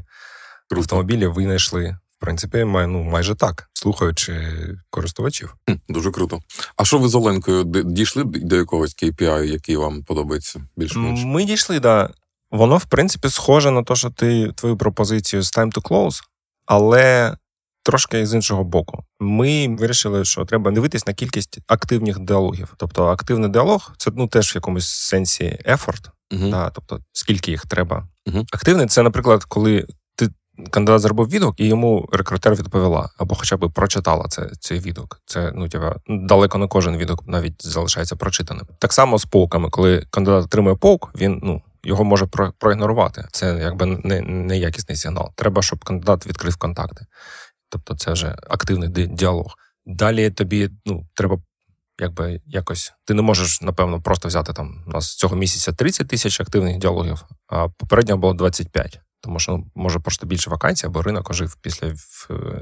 Круто. 0.69 0.81
автомобілі 0.81 1.27
винайшли, 1.27 1.97
в 2.17 2.19
принципі, 2.19 2.63
май, 2.63 2.87
ну, 2.87 3.03
майже 3.03 3.35
так, 3.35 3.69
слухаючи 3.73 4.53
користувачів. 4.89 5.55
Дуже 5.89 6.11
круто. 6.11 6.39
А 6.75 6.85
що 6.85 6.97
ви 6.97 7.09
з 7.09 7.15
Оленкою 7.15 7.63
дійшли 7.63 8.23
до 8.23 8.55
якогось 8.55 8.95
KPI, 8.95 9.43
який 9.43 9.75
вам 9.77 10.03
подобається 10.03 10.61
більш-менш? 10.77 11.21
Ми 11.25 11.45
дійшли, 11.45 11.79
да. 11.79 12.09
Воно, 12.51 12.77
в 12.77 12.85
принципі, 12.85 13.29
схоже 13.29 13.71
на 13.71 13.83
те, 13.83 13.95
що 13.95 14.09
ти 14.09 14.51
твою 14.55 14.77
пропозицію 14.77 15.41
з 15.41 15.57
Time 15.57 15.73
to 15.73 15.81
Close, 15.81 16.21
але 16.65 17.35
трошки 17.83 18.25
з 18.25 18.33
іншого 18.33 18.63
боку. 18.63 19.03
Ми 19.19 19.75
вирішили, 19.75 20.25
що 20.25 20.45
треба 20.45 20.71
дивитись 20.71 21.07
на 21.07 21.13
кількість 21.13 21.59
активних 21.67 22.19
діалогів. 22.19 22.73
Тобто, 22.77 23.05
активний 23.05 23.49
діалог 23.49 23.93
це 23.97 24.11
ну 24.15 24.27
теж 24.27 24.53
в 24.53 24.55
якомусь 24.55 24.89
сенсі 24.89 25.59
ефорт, 25.65 26.09
uh 26.31 26.49
да, 26.51 26.69
тобто 26.69 26.99
скільки 27.13 27.51
їх 27.51 27.65
треба. 27.65 28.07
uh 28.27 28.45
Активний 28.51 28.87
це, 28.87 29.03
наприклад, 29.03 29.43
коли 29.43 29.87
кандидат 30.71 31.01
зробив 31.01 31.29
відгук, 31.29 31.59
і 31.59 31.67
йому 31.67 32.09
рекрутер 32.11 32.55
відповіла, 32.55 33.09
або 33.17 33.35
хоча 33.35 33.57
б 33.57 33.71
прочитала 33.73 34.27
це, 34.27 34.49
цей 34.59 34.79
відгук. 34.79 35.21
Це 35.25 35.51
ну 35.55 35.69
тіба 35.69 35.95
далеко 36.07 36.57
не 36.57 36.67
кожен 36.67 36.97
відгук 36.97 37.27
навіть 37.27 37.65
залишається 37.65 38.15
прочитаним. 38.15 38.67
Так 38.79 38.93
само 38.93 39.19
з 39.19 39.25
полками, 39.25 39.69
коли 39.69 40.05
кандидат 40.09 40.43
отримує 40.43 40.75
полк, 40.75 41.11
він 41.15 41.39
ну. 41.43 41.61
Його 41.83 42.03
може 42.03 42.25
проігнорувати. 42.59 43.27
Це 43.31 43.59
якби 43.61 43.85
не 43.85 44.21
неякісний 44.21 44.95
сигнал. 44.97 45.31
Треба, 45.35 45.61
щоб 45.61 45.83
кандидат 45.83 46.27
відкрив 46.27 46.57
контакти. 46.57 47.05
Тобто 47.69 47.95
це 47.95 48.11
вже 48.11 48.35
активний 48.49 48.89
діалог. 49.07 49.55
Далі 49.85 50.29
тобі 50.29 50.69
ну, 50.85 51.07
треба 51.13 51.37
якби 51.99 52.41
якось. 52.45 52.93
Ти 53.05 53.13
не 53.13 53.21
можеш, 53.21 53.61
напевно, 53.61 54.01
просто 54.01 54.27
взяти 54.27 54.53
там 54.53 54.83
у 54.87 54.91
нас 54.91 55.15
цього 55.15 55.35
місяця 55.35 55.73
30 55.73 56.07
тисяч 56.07 56.41
активних 56.41 56.77
діалогів, 56.77 57.25
а 57.47 57.67
попередньо 57.67 58.17
було 58.17 58.33
25. 58.33 58.99
Тому 59.21 59.39
що 59.39 59.51
ну, 59.51 59.65
може 59.75 59.99
просто 59.99 60.27
більше 60.27 60.49
вакансій, 60.49 60.85
або 60.85 61.01
ринок 61.01 61.29
ожив 61.29 61.55
після 61.61 61.87
е, 61.87 61.95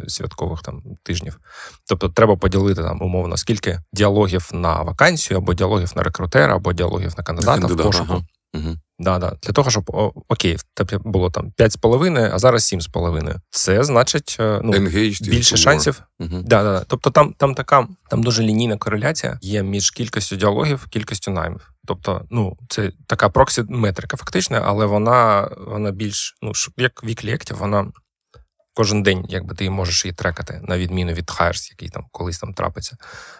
святкових 0.07 0.61
там 0.61 0.81
тижнів. 1.03 1.39
Тобто 1.87 2.09
треба 2.09 2.35
поділити 2.35 2.83
там 2.83 3.01
умовно 3.01 3.37
скільки 3.37 3.79
діалогів 3.93 4.49
на 4.53 4.81
вакансію, 4.81 5.37
або 5.37 5.53
діалогів 5.53 5.91
на 5.95 6.03
рекрутера, 6.03 6.55
або 6.55 6.73
діалогів 6.73 7.13
на 7.17 7.23
кандидата, 7.23 7.55
на 7.55 7.61
кандидата 7.61 7.89
в 7.89 7.91
пошуку. 7.91 8.13
Ага. 8.13 8.23
Угу. 8.57 8.77
Да, 8.99 9.19
да. 9.19 9.33
Для 9.43 9.53
того, 9.53 9.71
щоб 9.71 9.89
о, 9.93 10.13
окей, 10.27 10.55
в 10.55 10.63
тебе 10.73 10.97
було 11.05 11.29
там 11.29 11.51
5,5, 11.57 12.29
а 12.33 12.39
зараз 12.39 12.73
7,5. 12.73 13.35
Це 13.49 13.83
значить 13.83 14.37
е, 14.39 14.61
ну, 14.63 14.73
Engaged 14.73 15.29
більше 15.29 15.57
шансів. 15.57 16.01
Uh-huh. 16.19 16.43
Да, 16.43 16.63
да, 16.63 16.83
Тобто 16.87 17.09
там 17.09 17.33
там 17.37 17.55
така 17.55 17.87
там 18.09 18.23
дуже 18.23 18.43
лінійна 18.43 18.77
кореляція 18.77 19.39
є 19.41 19.63
між 19.63 19.91
кількістю 19.91 20.35
діалогів, 20.35 20.87
кількістю 20.89 21.31
наймів. 21.31 21.71
Тобто, 21.87 22.25
ну, 22.29 22.57
це 22.69 22.91
така 23.07 23.29
проксі-метрика, 23.29 24.17
фактично, 24.17 24.61
але 24.65 24.85
вона 24.85 25.49
вона 25.67 25.91
більш, 25.91 26.37
ну, 26.41 26.51
як 26.77 27.03
вік 27.03 27.23
лектів, 27.23 27.57
вона 27.57 27.91
кожен 28.73 29.03
день, 29.03 29.25
якби 29.29 29.55
ти 29.55 29.69
можеш 29.69 30.05
її 30.05 30.13
трекати, 30.13 30.61
на 30.63 30.77
відміну 30.77 31.13
від 31.13 31.31
хайрс, 31.31 31.69
який 31.71 31.89
там 31.89 32.05
колись 32.11 32.39
там 32.39 32.53
трапиться. 32.53 32.97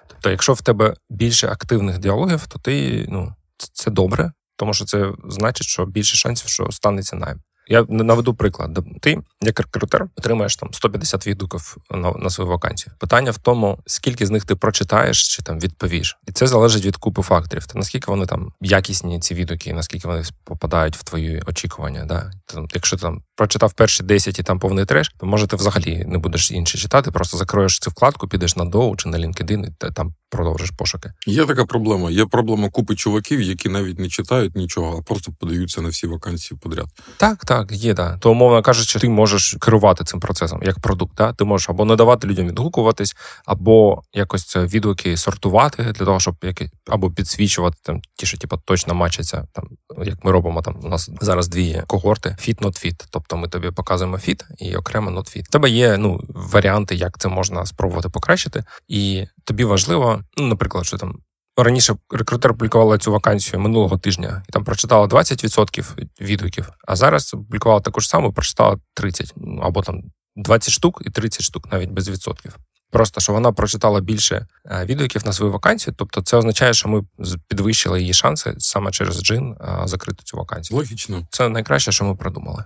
Тобто, 0.07 0.29
якщо 0.29 0.53
в 0.53 0.61
тебе 0.61 0.93
більше 1.09 1.47
активних 1.47 1.97
діалогів, 1.97 2.47
то 2.47 2.59
ти 2.59 3.05
ну, 3.09 3.33
це 3.73 3.91
добре 3.91 4.31
тому 4.57 4.73
що 4.73 4.85
це 4.85 5.11
значить, 5.29 5.67
що 5.67 5.85
більше 5.85 6.17
шансів, 6.17 6.49
що 6.49 6.71
станеться 6.71 7.15
найм. 7.15 7.41
Я 7.69 7.85
наведу 7.89 8.33
приклад. 8.33 8.79
Ти, 9.01 9.19
як 9.41 9.59
рекрутер, 9.59 10.07
отримаєш 10.17 10.55
там 10.55 10.73
150 10.73 11.27
відгуків 11.27 11.77
на 11.91 12.11
на 12.11 12.29
свою 12.29 12.49
вакансію. 12.49 12.93
Питання 12.99 13.31
в 13.31 13.37
тому, 13.37 13.79
скільки 13.85 14.25
з 14.25 14.29
них 14.29 14.45
ти 14.45 14.55
прочитаєш 14.55 15.35
чи 15.35 15.41
там 15.41 15.59
відповіш, 15.59 16.17
і 16.27 16.31
це 16.31 16.47
залежить 16.47 16.85
від 16.85 16.97
купи 16.97 17.21
факторів. 17.21 17.65
Та 17.65 17.79
наскільки 17.79 18.11
вони 18.11 18.25
там 18.25 18.51
якісні 18.61 19.19
ці 19.19 19.33
відгуки, 19.33 19.73
наскільки 19.73 20.07
вони 20.07 20.23
попадають 20.43 20.97
в 20.97 21.03
твої 21.03 21.41
очікування. 21.47 22.05
Да? 22.05 22.31
Там, 22.45 22.67
якщо 22.73 22.95
ти 22.97 23.01
там 23.01 23.21
прочитав 23.35 23.73
перші 23.73 24.03
10 24.03 24.39
і 24.39 24.43
там 24.43 24.59
повний 24.59 24.85
треш, 24.85 25.13
то 25.17 25.25
може 25.25 25.47
ти 25.47 25.55
взагалі 25.55 26.05
не 26.07 26.17
будеш 26.17 26.51
інші 26.51 26.77
читати, 26.77 27.11
просто 27.11 27.37
закроєш 27.37 27.79
цю 27.79 27.89
вкладку, 27.89 28.27
підеш 28.27 28.55
на 28.55 28.65
Dow 28.65 28.95
чи 28.95 29.09
на 29.09 29.17
LinkedIn 29.17 29.65
і 29.67 29.91
там 29.93 30.13
продовжиш 30.29 30.71
пошуки. 30.71 31.11
Є 31.27 31.45
така 31.45 31.65
проблема. 31.65 32.11
Є 32.11 32.25
проблема 32.25 32.69
купи 32.69 32.95
чуваків, 32.95 33.41
які 33.41 33.69
навіть 33.69 33.99
не 33.99 34.09
читають 34.09 34.55
нічого, 34.55 34.97
а 34.99 35.01
просто 35.01 35.31
подаються 35.39 35.81
на 35.81 35.89
всі 35.89 36.07
вакансії 36.07 36.59
подряд. 36.63 36.87
Так, 37.17 37.45
так, 37.45 37.56
є, 37.69 37.93
да. 37.93 38.17
То, 38.17 38.31
умовно 38.31 38.61
кажучи, 38.61 38.99
ти 38.99 39.09
можеш 39.09 39.57
керувати 39.61 40.03
цим 40.03 40.19
процесом 40.19 40.59
як 40.63 40.79
продукт. 40.79 41.15
Да? 41.17 41.33
Ти 41.33 41.43
можеш 41.43 41.69
або 41.69 41.85
не 41.85 41.95
давати 41.95 42.27
людям 42.27 42.47
відгукуватись, 42.47 43.15
або 43.45 44.01
якось 44.13 44.55
відгуки 44.55 45.17
сортувати 45.17 45.83
для 45.83 46.05
того, 46.05 46.19
щоб 46.19 46.35
які 46.41 46.69
або 46.87 47.11
підсвічувати 47.11 47.77
там 47.83 48.01
ті, 48.15 48.25
що 48.25 48.37
типу, 48.37 48.57
точно 48.65 48.95
мачаться. 48.95 49.47
Там 49.53 49.67
як 50.05 50.23
ми 50.23 50.31
робимо 50.31 50.61
там. 50.61 50.79
У 50.83 50.87
нас 50.87 51.09
зараз 51.21 51.47
дві 51.47 51.83
когорти: 51.87 52.29
fit, 52.29 52.61
not 52.61 52.85
fit. 52.85 53.05
Тобто 53.09 53.37
ми 53.37 53.47
тобі 53.47 53.71
показуємо 53.71 54.17
fit 54.17 54.43
і 54.57 54.75
окремо 54.75 55.11
not 55.11 55.37
fit. 55.37 55.43
Тебе 55.49 55.69
є 55.69 55.97
ну 55.97 56.19
варіанти, 56.29 56.95
як 56.95 57.17
це 57.17 57.29
можна 57.29 57.65
спробувати 57.65 58.09
покращити, 58.09 58.63
і 58.87 59.25
тобі 59.43 59.63
важливо, 59.63 60.21
ну 60.37 60.47
наприклад, 60.47 60.85
що 60.85 60.97
там. 60.97 61.19
Раніше 61.57 61.95
рекрутер 62.09 62.51
публікувала 62.51 62.97
цю 62.97 63.11
вакансію 63.11 63.59
минулого 63.59 63.97
тижня 63.97 64.43
і 64.49 64.51
там 64.51 64.63
прочитала 64.63 65.07
20% 65.07 66.07
відгуків, 66.21 66.69
а 66.87 66.95
зараз 66.95 67.31
публікувала 67.31 67.81
таку 67.81 67.99
ж 67.99 68.09
саму, 68.09 68.33
прочитала 68.33 68.77
30, 68.93 69.33
ну, 69.35 69.61
або 69.61 69.81
там 69.81 70.03
20 70.35 70.73
штук 70.73 71.01
і 71.05 71.09
30 71.09 71.41
штук, 71.41 71.71
навіть 71.71 71.91
без 71.91 72.09
відсотків. 72.09 72.57
Просто 72.91 73.21
що 73.21 73.33
вона 73.33 73.51
прочитала 73.51 73.99
більше 74.01 74.47
е, 74.65 74.85
відгуків 74.85 75.25
на 75.25 75.33
свою 75.33 75.51
вакансію. 75.51 75.93
Тобто, 75.97 76.21
це 76.21 76.37
означає, 76.37 76.73
що 76.73 76.89
ми 76.89 77.03
підвищили 77.47 78.01
її 78.01 78.13
шанси 78.13 78.55
саме 78.57 78.91
через 78.91 79.23
джин 79.23 79.55
е, 79.61 79.81
закрити 79.85 80.23
цю 80.23 80.37
вакансію. 80.37 80.77
Логічно, 80.77 81.27
це 81.29 81.49
найкраще, 81.49 81.91
що 81.91 82.05
ми 82.05 82.15
придумали. 82.15 82.65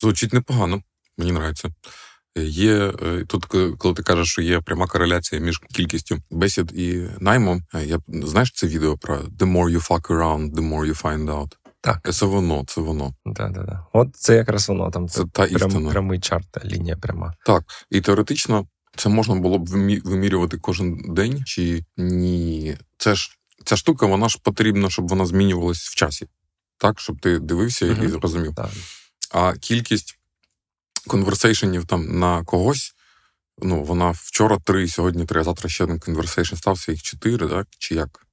Звучить 0.00 0.32
непогано, 0.32 0.82
мені 1.18 1.32
подобається. 1.32 1.68
Є 2.36 2.92
е, 3.02 3.24
тут, 3.28 3.46
коли 3.78 3.94
ти 3.94 4.02
кажеш, 4.02 4.28
що 4.28 4.42
є 4.42 4.60
пряма 4.60 4.86
кореляція 4.86 5.40
між 5.40 5.58
кількістю 5.58 6.18
бесід 6.30 6.72
і 6.78 7.08
наймом. 7.20 7.62
Я 7.86 8.00
знаєш 8.08 8.52
це 8.54 8.66
відео 8.66 8.98
про 8.98 9.16
«The 9.16 9.52
more 9.52 9.70
you 9.76 9.88
fuck 9.88 10.02
around, 10.02 10.54
the 10.54 10.70
more 10.70 10.86
you 10.86 11.02
find 11.02 11.24
out». 11.24 11.56
Так. 11.80 12.14
Це 12.14 12.26
воно, 12.26 12.64
це 12.66 12.80
воно. 12.80 13.14
Да, 13.26 13.48
да, 13.48 13.62
да. 13.62 13.86
От 13.92 14.16
це 14.16 14.36
якраз 14.36 14.68
воно. 14.68 14.90
Там 14.90 15.08
це, 15.08 15.20
це 15.20 15.26
та 15.32 15.46
прям, 15.46 15.68
істина. 15.68 15.90
прямий 15.90 16.20
чарт, 16.20 16.64
лінія 16.64 16.96
пряма. 16.96 17.34
Так. 17.46 17.64
І 17.90 18.00
теоретично 18.00 18.66
це 18.96 19.08
можна 19.08 19.34
було 19.34 19.58
б 19.58 19.68
вимірювати 20.04 20.58
кожен 20.58 21.14
день 21.14 21.42
чи 21.44 21.84
ні? 21.96 22.76
Це 22.98 23.14
ж 23.14 23.38
ця 23.64 23.76
штука, 23.76 24.06
вона 24.06 24.28
ж 24.28 24.38
потрібна, 24.42 24.90
щоб 24.90 25.08
вона 25.08 25.26
змінювалась 25.26 25.78
в 25.78 25.94
часі. 25.94 26.26
Так, 26.78 27.00
щоб 27.00 27.20
ти 27.20 27.38
дивився 27.38 27.86
угу. 27.86 28.04
і 28.04 28.08
зрозумів. 28.08 28.54
Так. 28.54 28.70
А 29.30 29.52
кількість 29.56 30.18
конверсейшенів 31.08 31.86
там 31.86 32.18
на 32.18 32.44
когось. 32.44 32.92
Ну, 33.58 33.82
вона 33.82 34.10
вчора 34.10 34.58
три, 34.64 34.88
сьогодні 34.88 35.24
три, 35.24 35.40
а 35.40 35.44
завтра 35.44 35.68
ще 35.68 35.84
один 35.84 35.98
conversation 35.98 36.56
стався, 36.56 36.92
їх 36.92 37.02
чотири, 37.02 37.48
так? 37.48 37.66
Чи 37.78 37.94
як? 37.94 38.26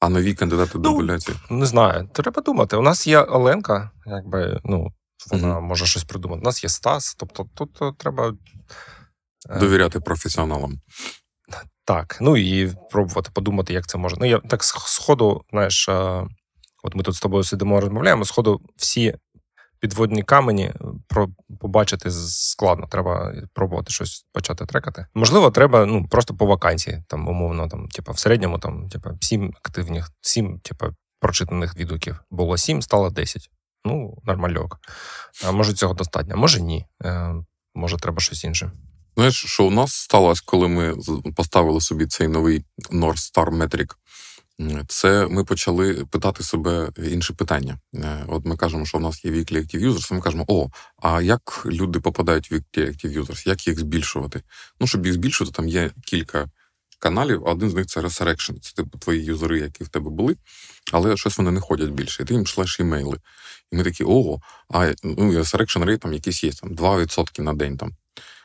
А 0.00 0.08
нові 0.08 0.34
кандидати 0.34 0.72
ну, 0.74 0.80
дубляці? 0.80 1.32
Не 1.50 1.66
знаю. 1.66 2.08
Треба 2.12 2.42
думати. 2.42 2.76
У 2.76 2.82
нас 2.82 3.06
є 3.06 3.20
Оленка, 3.20 3.90
якби, 4.06 4.60
ну, 4.64 4.92
вона 5.30 5.48
mm-hmm. 5.48 5.60
може 5.60 5.86
щось 5.86 6.04
придумати. 6.04 6.40
У 6.40 6.44
нас 6.44 6.64
є 6.64 6.70
Стас, 6.70 7.14
тобто 7.14 7.46
тут 7.54 7.98
треба. 7.98 8.34
Е, 9.50 9.58
Довіряти 9.58 10.00
професіоналам. 10.00 10.80
Так. 11.84 12.18
Ну 12.20 12.36
і 12.36 12.74
пробувати 12.90 13.30
подумати, 13.34 13.72
як 13.72 13.86
це 13.86 13.98
може. 13.98 14.16
Ну, 14.20 14.26
я 14.26 14.38
так 14.38 14.64
сходу, 14.64 15.42
знаєш, 15.50 15.88
е, 15.88 16.26
от 16.82 16.94
ми 16.94 17.02
тут 17.02 17.14
з 17.14 17.20
тобою 17.20 17.44
сидимо, 17.44 17.80
розмовляємо, 17.80 18.24
сходу 18.24 18.60
всі 18.76 19.14
підводні 19.84 20.22
камені 20.22 20.64
е, 20.64 20.74
про 21.08 21.28
побачити 21.60 22.10
складно. 22.10 22.86
Треба 22.86 23.34
пробувати 23.54 23.92
щось 23.92 24.26
почати 24.32 24.66
трекати. 24.66 25.06
Можливо, 25.14 25.50
треба 25.50 25.86
ну 25.86 26.08
просто 26.08 26.34
по 26.34 26.46
вакансії, 26.46 27.02
там 27.08 27.28
умовно, 27.28 27.68
там, 27.68 27.88
типа 27.88 28.12
в 28.12 28.18
середньому, 28.18 28.58
там, 28.58 28.88
типа, 28.88 29.10
сім 29.20 29.52
активних, 29.64 30.10
сім, 30.20 30.60
типа, 30.60 30.90
прочитаних 31.20 31.76
відгуків. 31.76 32.20
Було 32.30 32.56
сім, 32.56 32.82
стало 32.82 33.10
десять. 33.10 33.50
Ну, 33.84 34.18
нормальок. 34.24 34.78
А 35.46 35.52
може 35.52 35.72
цього 35.72 35.94
достатньо, 35.94 36.36
може 36.36 36.62
ні. 36.62 36.86
Е, 37.04 37.34
Може, 37.74 37.96
треба 37.96 38.20
щось 38.20 38.44
інше. 38.44 38.72
Знаєш, 39.16 39.44
що 39.46 39.64
у 39.64 39.70
нас 39.70 39.92
сталося, 39.92 40.42
коли 40.46 40.68
ми 40.68 40.94
поставили 41.36 41.80
собі 41.80 42.06
цей 42.06 42.28
новий 42.28 42.64
North 42.90 43.32
Star 43.32 43.50
Metric 43.50 43.86
це 44.88 45.26
ми 45.26 45.44
почали 45.44 46.04
питати 46.10 46.42
себе 46.42 46.90
інше 46.98 47.34
питання. 47.34 47.78
Е, 47.94 48.24
от 48.28 48.46
ми 48.46 48.56
кажемо, 48.56 48.86
що 48.86 48.98
в 48.98 49.00
нас 49.00 49.24
є 49.24 49.30
weekly 49.30 49.56
active 49.56 49.88
users, 49.88 50.12
Ми 50.12 50.20
кажемо, 50.20 50.44
о, 50.48 50.68
а 51.02 51.22
як 51.22 51.62
люди 51.66 52.00
попадають 52.00 52.50
в 52.50 52.54
weekly 52.54 52.88
active 52.90 53.18
users? 53.20 53.48
Як 53.48 53.66
їх 53.66 53.78
збільшувати? 53.78 54.42
Ну, 54.80 54.86
щоб 54.86 55.06
їх 55.06 55.14
збільшувати, 55.14 55.56
там 55.56 55.68
є 55.68 55.90
кілька 56.04 56.50
каналів, 56.98 57.44
один 57.44 57.70
з 57.70 57.74
них 57.74 57.86
це 57.86 58.00
Resurrection. 58.00 58.60
Це 58.60 58.72
типу 58.72 58.98
твої 58.98 59.24
юзери, 59.24 59.58
які 59.58 59.84
в 59.84 59.88
тебе 59.88 60.10
були, 60.10 60.36
але 60.92 61.16
щось 61.16 61.38
вони 61.38 61.50
не 61.50 61.60
ходять 61.60 61.90
більше. 61.90 62.22
І 62.22 62.26
ти 62.26 62.34
їм 62.34 62.46
шлеш 62.46 62.80
імейли. 62.80 63.18
І 63.72 63.76
ми 63.76 63.82
такі, 63.82 64.04
о, 64.06 64.38
а 64.68 64.92
ну, 65.04 65.32
Resurrection 65.32 65.84
rate 65.84 65.98
там 65.98 66.12
якийсь 66.12 66.44
є 66.44 66.52
там 66.52 66.70
2% 66.70 67.40
на 67.40 67.54
день 67.54 67.76
там. 67.76 67.92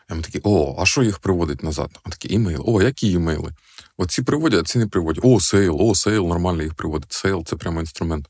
І 0.10 0.14
ми 0.14 0.22
такі, 0.22 0.42
о, 0.44 0.76
а 0.80 0.86
що 0.86 1.04
їх 1.04 1.20
приводить 1.20 1.64
назад? 1.64 2.00
А 2.04 2.10
такі 2.10 2.34
імейл. 2.34 2.64
О, 2.66 2.82
які 2.82 3.12
імейли? 3.12 3.52
Оці 3.98 4.22
приводять, 4.22 4.60
а 4.60 4.64
ці 4.64 4.80
не 4.80 4.88
приводять. 4.88 5.24
О, 5.26 5.40
sale, 5.40 5.78
о, 5.80 5.96
sale, 5.96 6.28
нормально 6.28 6.64
їх 6.64 6.74
приводить. 6.74 7.14
Sale 7.14 7.46
це 7.46 7.56
прямо 7.56 7.80
інструмент. 7.80 8.30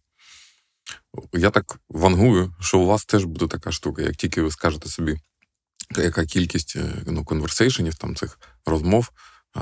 Я 1.34 1.50
так 1.50 1.80
вангую, 1.90 2.54
що 2.60 2.80
у 2.80 2.86
вас 2.86 3.06
теж 3.06 3.24
буде 3.24 3.48
така 3.48 3.72
штука, 3.72 4.02
як 4.02 4.16
тільки 4.16 4.42
ви 4.42 4.52
скажете 4.52 4.90
собі, 4.90 5.20
яка 5.98 6.26
кількість 6.26 6.76
е, 6.76 6.94
ну, 7.06 7.26
конверсейшенів, 7.26 7.96
там 7.96 8.16
цих 8.16 8.40
розмов, 8.66 9.10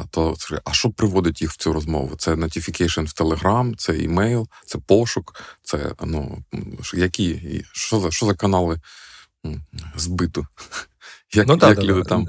то 0.09 0.35
а 0.65 0.73
що 0.73 0.89
приводить 0.89 1.41
їх 1.41 1.51
в 1.51 1.57
цю 1.57 1.73
розмову? 1.73 2.15
Це 2.15 2.33
notification 2.33 3.03
в 3.03 3.23
Telegram, 3.23 3.75
це 3.77 3.97
імейл, 3.97 4.47
це 4.65 4.77
пошук, 4.77 5.41
це 5.63 5.91
ну, 6.01 6.43
які, 6.93 7.63
що 7.71 7.99
за 7.99 8.11
що 8.11 8.25
за 8.25 8.33
канали 8.33 8.81
збиту? 9.95 10.47
Як, 11.37 11.47
ну, 11.47 11.53
як 11.53 11.77
да, 11.77 11.83
люди 11.83 12.01
да. 12.01 12.09
там? 12.09 12.27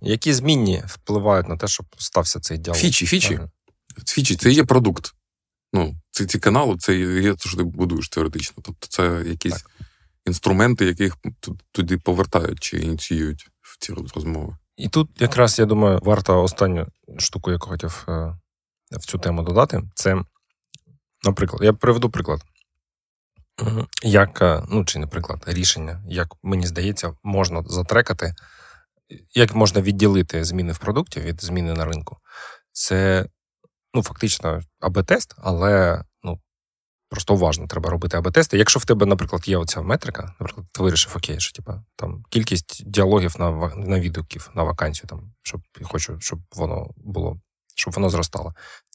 Які 0.00 0.32
змінні 0.32 0.82
впливають 0.86 1.48
на 1.48 1.56
те, 1.56 1.68
щоб 1.68 1.86
стався 1.98 2.40
цей 2.40 2.58
діалог? 2.58 2.80
Фічі, 2.80 3.06
фічі. 3.06 3.40
Фічі 4.06 4.36
це 4.36 4.50
є 4.50 4.64
продукт. 4.64 5.14
Ну, 5.72 5.94
Ці 6.10 6.26
ці 6.26 6.38
канали, 6.38 6.76
це 6.78 6.96
є 6.96 7.34
те, 7.34 7.48
що 7.48 7.56
ти 7.56 7.62
будуєш 7.62 8.08
теоретично. 8.08 8.62
Тобто 8.62 8.86
це 8.86 9.24
якісь 9.26 9.52
так. 9.52 9.70
інструменти, 10.26 10.84
яких 10.84 11.16
туди 11.72 11.98
повертають 11.98 12.60
чи 12.60 12.78
ініціюють 12.78 13.48
в 13.62 13.78
ці 13.78 13.92
розмови. 13.92 14.56
І 14.76 14.88
тут 14.88 15.10
якраз 15.18 15.58
я 15.58 15.66
думаю, 15.66 15.98
варто 16.02 16.42
останню 16.42 16.86
штуку, 17.18 17.50
яку 17.50 17.68
хотів 17.68 18.04
е, 18.08 18.36
в 18.90 19.06
цю 19.06 19.18
тему 19.18 19.42
додати, 19.42 19.82
це, 19.94 20.22
наприклад, 21.24 21.62
я 21.62 21.72
приведу 21.72 22.10
приклад. 22.10 22.40
Як, 24.02 24.42
е, 24.42 24.62
ну 24.68 24.84
чи 24.84 24.98
не 24.98 25.06
приклад, 25.06 25.44
рішення, 25.46 26.02
як 26.08 26.28
мені 26.42 26.66
здається, 26.66 27.12
можна 27.22 27.62
затрекати, 27.66 28.34
як 29.34 29.54
можна 29.54 29.80
відділити 29.80 30.44
зміни 30.44 30.72
в 30.72 30.78
продукті 30.78 31.20
від 31.20 31.44
зміни 31.44 31.72
на 31.74 31.84
ринку. 31.84 32.16
Це 32.72 33.26
ну, 33.94 34.02
фактично 34.02 34.60
АБ-тест, 34.80 35.34
але 35.36 36.02
ну, 36.22 36.40
просто 37.08 37.34
уважно 37.34 37.66
треба 37.66 37.90
робити 37.90 38.16
АБ-тести. 38.16 38.56
Якщо 38.56 38.80
в 38.80 38.84
тебе, 38.84 39.06
наприклад, 39.06 39.48
є 39.48 39.56
оця 39.56 39.82
метрика, 39.82 40.34
наприклад, 40.40 40.66
ти 40.72 40.82
вирішив, 40.82 41.12
окей, 41.16 41.40
що 41.40 41.52
типа, 41.52 41.82
там 41.96 42.22
кількість 42.30 42.90
діалогів 42.90 43.36
на 43.38 43.50
на 43.76 44.00
відгуків 44.00 44.50
на 44.54 44.62
вакансію, 44.62 45.08
там, 45.08 45.32
щоб 45.42 45.60
хочу, 45.82 46.20
щоб 46.20 46.40
воно 46.56 46.90
було, 46.96 47.40
щоб 47.74 47.94
воно 47.94 48.10
зростало. 48.10 48.54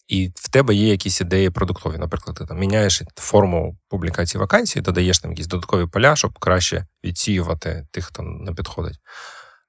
І 0.09 0.31
в 0.35 0.49
тебе 0.49 0.75
є 0.75 0.87
якісь 0.87 1.21
ідеї 1.21 1.49
продуктові. 1.49 1.97
Наприклад, 1.97 2.37
ти 2.37 2.45
там 2.45 2.59
міняєш 2.59 3.01
форму 3.15 3.77
публікації 3.89 4.41
вакансії, 4.41 4.83
додаєш 4.83 5.19
там 5.19 5.31
якісь 5.31 5.47
додаткові 5.47 5.85
поля, 5.85 6.15
щоб 6.15 6.39
краще 6.39 6.85
відсіювати 7.03 7.87
тих, 7.91 8.05
хто 8.05 8.23
не 8.23 8.53
підходить. 8.53 8.99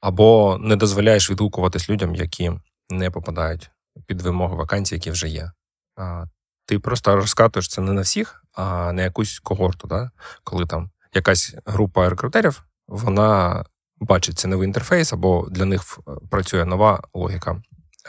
Або 0.00 0.58
не 0.60 0.76
дозволяєш 0.76 1.30
відгукуватись 1.30 1.90
людям, 1.90 2.14
які 2.14 2.52
не 2.90 3.10
попадають 3.10 3.70
під 4.06 4.22
вимоги 4.22 4.54
вакансій, 4.54 4.94
які 4.94 5.10
вже 5.10 5.28
є. 5.28 5.52
А, 5.96 6.24
Ти 6.66 6.78
просто 6.78 7.16
розкатуєш 7.16 7.68
це 7.68 7.80
не 7.80 7.92
на 7.92 8.00
всіх, 8.00 8.44
а 8.54 8.92
на 8.92 9.02
якусь 9.02 9.38
когорту. 9.38 9.88
Да? 9.88 10.10
Коли 10.44 10.66
там 10.66 10.90
якась 11.14 11.54
група 11.66 12.10
рекрутерів, 12.10 12.64
вона 12.88 13.64
бачить 13.98 14.38
це 14.38 14.48
новий 14.48 14.66
інтерфейс, 14.66 15.12
або 15.12 15.48
для 15.50 15.64
них 15.64 15.98
працює 16.30 16.64
нова 16.64 17.02
логіка 17.14 17.62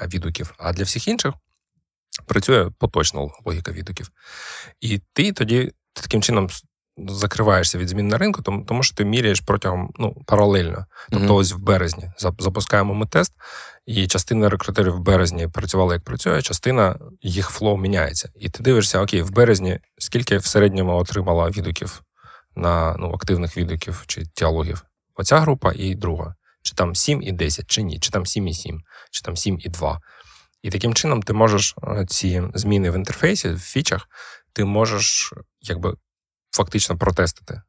відгуків. 0.07 0.53
А 0.57 0.73
для 0.73 0.83
всіх 0.83 1.07
інших 1.07 1.33
працює 2.25 2.69
поточна 2.79 3.29
логіка 3.45 3.71
відгуків. 3.71 4.11
І 4.81 5.01
ти 5.13 5.31
тоді 5.31 5.71
таким 5.93 6.21
чином 6.21 6.49
закриваєшся 6.97 7.77
від 7.77 7.89
змін 7.89 8.07
на 8.07 8.17
ринку, 8.17 8.41
тому, 8.41 8.65
тому 8.65 8.83
що 8.83 8.95
ти 8.95 9.05
міряєш 9.05 9.39
протягом 9.39 9.93
ну, 9.99 10.23
паралельно. 10.25 10.85
Тобто, 11.09 11.27
mm-hmm. 11.27 11.35
ось 11.35 11.53
в 11.53 11.57
березні 11.57 12.11
запускаємо 12.17 12.93
ми 12.93 13.05
тест, 13.05 13.33
і 13.85 14.07
частина 14.07 14.49
рекрутерів 14.49 14.95
в 14.95 14.99
березні 14.99 15.47
працювала 15.47 15.93
як 15.93 16.03
працює, 16.03 16.41
частина 16.41 16.99
їх 17.21 17.49
флоу 17.49 17.77
міняється. 17.77 18.29
І 18.35 18.49
ти 18.49 18.63
дивишся, 18.63 19.01
окей, 19.01 19.21
в 19.21 19.31
березні 19.31 19.79
скільки 19.97 20.37
в 20.37 20.45
середньому 20.45 20.97
отримала 20.97 21.49
відгуків 21.49 22.01
на 22.55 22.95
ну, 22.99 23.11
активних 23.13 23.57
відгуків 23.57 24.03
чи 24.07 24.23
діалогів. 24.37 24.85
Оця 25.15 25.39
група 25.39 25.73
і 25.75 25.95
друга. 25.95 26.35
Чи 26.63 26.73
там 26.73 26.95
7 26.95 27.21
і 27.21 27.31
10, 27.31 27.65
чи 27.67 27.81
ні, 27.81 27.99
чи 27.99 28.11
там 28.11 28.25
7 28.25 28.47
і 28.47 28.53
7, 28.53 28.81
чи 29.11 29.21
там 29.21 29.37
7 29.37 29.57
і 29.59 29.69
2. 29.69 29.99
І 30.63 30.69
таким 30.69 30.93
чином 30.93 31.23
ти 31.23 31.33
можеш 31.33 31.75
е, 31.83 32.05
ці 32.09 32.43
зміни 32.53 32.91
в 32.91 32.95
інтерфейсі, 32.95 33.49
в 33.49 33.59
фічах, 33.59 34.09
ти 34.53 34.65
можеш 34.65 35.33
якби 35.61 35.95
фактично 36.51 36.97
протестити. 36.97 37.61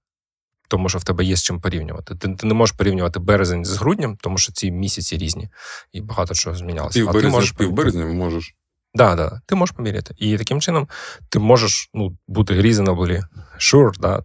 Тому 0.69 0.89
що 0.89 0.99
в 0.99 1.05
тебе 1.05 1.25
є 1.25 1.37
з 1.37 1.43
чим 1.43 1.61
порівнювати. 1.61 2.15
Ти 2.15 2.35
ти 2.35 2.47
не 2.47 2.55
можеш 2.55 2.77
порівнювати 2.77 3.21
березень 3.21 3.65
з 3.65 3.77
груднем, 3.77 4.17
тому 4.17 4.39
що 4.39 4.53
ці 4.53 4.71
місяці 4.71 5.19
різні 5.19 5.49
і 5.93 6.01
багато 6.01 6.35
чого 6.35 6.57
змінялося. 6.57 6.99
І 6.99 7.03
в 7.03 7.07
березні, 7.07 7.31
ти 7.31 7.35
можеш 7.35 7.53
півберезня 7.53 8.07
можеш. 8.07 8.55
Так, 8.95 9.17
да, 9.17 9.31
да, 9.31 9.41
ти 9.47 9.55
можеш 9.55 9.77
поміряти. 9.77 10.15
І 10.19 10.39
таким 10.39 10.61
чином 10.61 10.89
ти 11.29 11.39
можеш 11.39 11.91
ну, 11.95 12.17
бути 12.29 12.55
reasonably 12.55 13.23
sure, 13.59 13.99
да, 13.99 14.23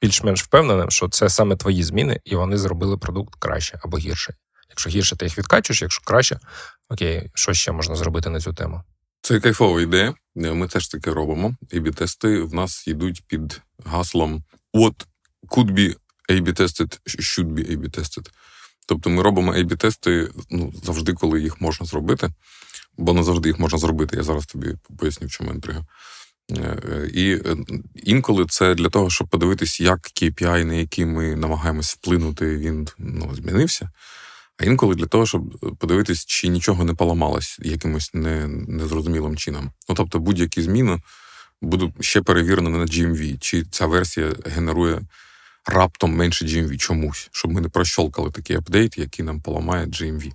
більш-менш 0.00 0.44
впевненим, 0.44 0.90
що 0.90 1.08
це 1.08 1.28
саме 1.28 1.56
твої 1.56 1.82
зміни, 1.82 2.20
і 2.24 2.36
вони 2.36 2.56
зробили 2.56 2.96
продукт 2.96 3.34
краще 3.38 3.80
або 3.82 3.98
гірше. 3.98 4.34
Якщо 4.70 4.90
гірше, 4.90 5.16
ти 5.16 5.24
їх 5.24 5.38
відкачуєш, 5.38 5.82
якщо 5.82 6.02
краще, 6.04 6.38
окей, 6.88 7.30
що 7.34 7.54
ще 7.54 7.72
можна 7.72 7.96
зробити 7.96 8.30
на 8.30 8.40
цю 8.40 8.52
тему? 8.52 8.82
Це 9.22 9.40
кайфова 9.40 9.80
ідея. 9.80 10.14
Ми 10.34 10.68
теж 10.68 10.88
таке 10.88 11.10
робимо. 11.10 11.54
ab 11.72 11.94
тести 11.94 12.42
в 12.42 12.54
нас 12.54 12.88
йдуть 12.88 13.22
під 13.26 13.60
гаслом 13.84 14.44
What 14.74 15.06
could 15.48 15.70
be 15.70 15.96
AB 16.28 16.60
tested, 16.60 16.98
should 17.06 17.48
be 17.52 17.76
AB 17.76 17.98
tested. 17.98 18.30
Тобто 18.86 19.10
ми 19.10 19.22
робимо 19.22 19.54
ab 19.54 19.76
тести 19.76 20.30
ну, 20.50 20.72
завжди, 20.84 21.12
коли 21.12 21.40
їх 21.40 21.60
можна 21.60 21.86
зробити, 21.86 22.30
бо 22.98 23.12
не 23.12 23.22
завжди 23.22 23.48
їх 23.48 23.58
можна 23.58 23.78
зробити. 23.78 24.16
Я 24.16 24.22
зараз 24.22 24.46
тобі 24.46 24.74
поясню, 24.98 25.26
в 25.26 25.30
чому 25.30 25.52
інтрига. 25.52 25.86
Е, 26.58 27.10
і 27.14 27.32
е, 27.32 27.56
інколи 27.94 28.46
це 28.48 28.74
для 28.74 28.88
того, 28.88 29.10
щоб 29.10 29.28
подивитись, 29.28 29.80
як 29.80 30.00
KPI, 30.00 30.64
на 30.64 30.74
який 30.74 31.04
ми 31.04 31.36
намагаємось 31.36 31.94
вплинути, 31.94 32.56
він 32.56 32.88
ну, 32.98 33.34
змінився. 33.34 33.90
А 34.60 34.64
інколи 34.64 34.94
для 34.94 35.06
того, 35.06 35.26
щоб 35.26 35.58
подивитись, 35.78 36.24
чи 36.24 36.48
нічого 36.48 36.84
не 36.84 36.94
поламалось 36.94 37.58
якимось 37.62 38.14
не, 38.14 38.48
незрозумілим 38.48 39.36
чином. 39.36 39.70
Ну 39.88 39.94
тобто, 39.94 40.18
будь-які 40.18 40.62
зміни 40.62 41.00
будуть 41.62 41.92
ще 42.00 42.22
перевірені 42.22 42.68
на 42.68 42.78
GMV, 42.78 43.38
чи 43.38 43.64
ця 43.64 43.86
версія 43.86 44.32
генерує 44.46 45.00
раптом 45.66 46.16
менше 46.16 46.44
GMV 46.44 46.76
чомусь, 46.76 47.28
щоб 47.32 47.52
ми 47.52 47.60
не 47.60 47.68
прощолкали 47.68 48.30
такий 48.30 48.56
апдейт, 48.56 48.98
який 48.98 49.24
нам 49.24 49.40
поламає 49.40 49.86
GMV. 49.86 50.32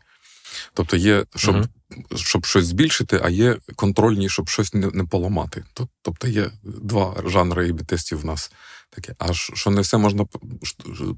Тобто 0.73 0.97
є, 0.97 1.25
щоб 1.35 1.55
uh-huh. 1.55 2.17
щоб 2.17 2.45
щось 2.45 2.65
збільшити, 2.65 3.21
а 3.23 3.29
є 3.29 3.57
контрольні, 3.75 4.29
щоб 4.29 4.49
щось 4.49 4.73
не 4.73 4.89
не 4.93 5.03
поламати. 5.03 5.63
Тобто 6.01 6.27
є 6.27 6.51
два 6.63 7.15
жанри 7.25 7.71
ab 7.71 7.85
тестів 7.85 8.21
в 8.21 8.25
нас 8.25 8.51
таке. 8.89 9.15
А 9.19 9.33
що 9.33 9.69
не 9.69 9.81
все 9.81 9.97
можна 9.97 10.25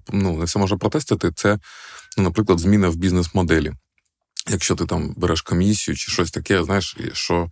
ну, 0.09 0.37
не 0.37 0.45
все 0.45 0.59
можна 0.59 0.77
протестити, 0.77 1.31
це, 1.35 1.59
ну, 2.17 2.23
наприклад, 2.23 2.59
зміна 2.59 2.89
в 2.89 2.95
бізнес-моделі. 2.95 3.73
Якщо 4.49 4.75
ти 4.75 4.85
там 4.85 5.13
береш 5.17 5.41
комісію 5.41 5.95
чи 5.95 6.11
щось 6.11 6.31
таке, 6.31 6.63
знаєш, 6.63 6.97
що 7.13 7.49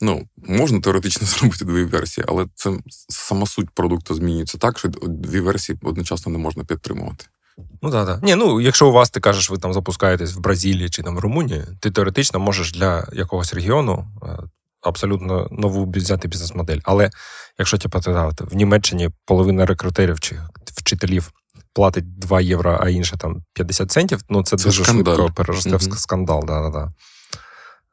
ну, 0.00 0.28
можна 0.36 0.80
теоретично 0.80 1.26
зробити 1.26 1.64
дві 1.64 1.84
версії, 1.84 2.24
але 2.28 2.46
це 2.54 2.78
сама 3.08 3.46
суть 3.46 3.70
продукту 3.70 4.14
змінюється 4.14 4.58
так, 4.58 4.78
що 4.78 4.88
дві 5.02 5.40
версії 5.40 5.78
одночасно 5.82 6.32
не 6.32 6.38
можна 6.38 6.64
підтримувати. 6.64 7.24
Ну 7.82 7.90
так, 7.90 8.06
так. 8.06 8.22
Ні, 8.22 8.34
ну 8.34 8.60
якщо 8.60 8.88
у 8.88 8.92
вас 8.92 9.10
ти 9.10 9.20
кажеш, 9.20 9.50
ви 9.50 9.58
там 9.58 9.72
запускаєтесь 9.72 10.34
в 10.34 10.40
Бразилії 10.40 10.90
чи 10.90 11.02
там 11.02 11.16
в 11.16 11.18
Румунії, 11.18 11.64
ти 11.80 11.90
теоретично 11.90 12.40
можеш 12.40 12.72
для 12.72 13.08
якогось 13.12 13.54
регіону 13.54 14.06
е, 14.22 14.38
абсолютно 14.80 15.48
нову 15.50 15.90
взяти 15.90 16.28
бізнес-модель. 16.28 16.78
Але 16.84 17.10
якщо 17.58 17.78
типу, 17.78 18.00
ти, 18.00 18.10
в 18.44 18.54
Німеччині 18.54 19.10
половина 19.24 19.66
рекрутерів 19.66 20.20
чи 20.20 20.38
вчителів 20.64 21.32
платить 21.72 22.18
2 22.18 22.40
євро, 22.40 22.78
а 22.82 22.88
інше 22.88 23.16
там 23.16 23.44
50 23.52 23.90
центів, 23.90 24.20
ну 24.28 24.42
це, 24.42 24.56
це 24.56 24.64
дуже 24.64 24.84
скандаль. 24.84 25.14
швидко 25.14 25.34
переросте 25.34 25.70
mm 25.70 25.94
в 25.94 25.98
скандал. 25.98 26.44
Да, 26.46 26.60
да, 26.60 26.70
да. 26.70 26.92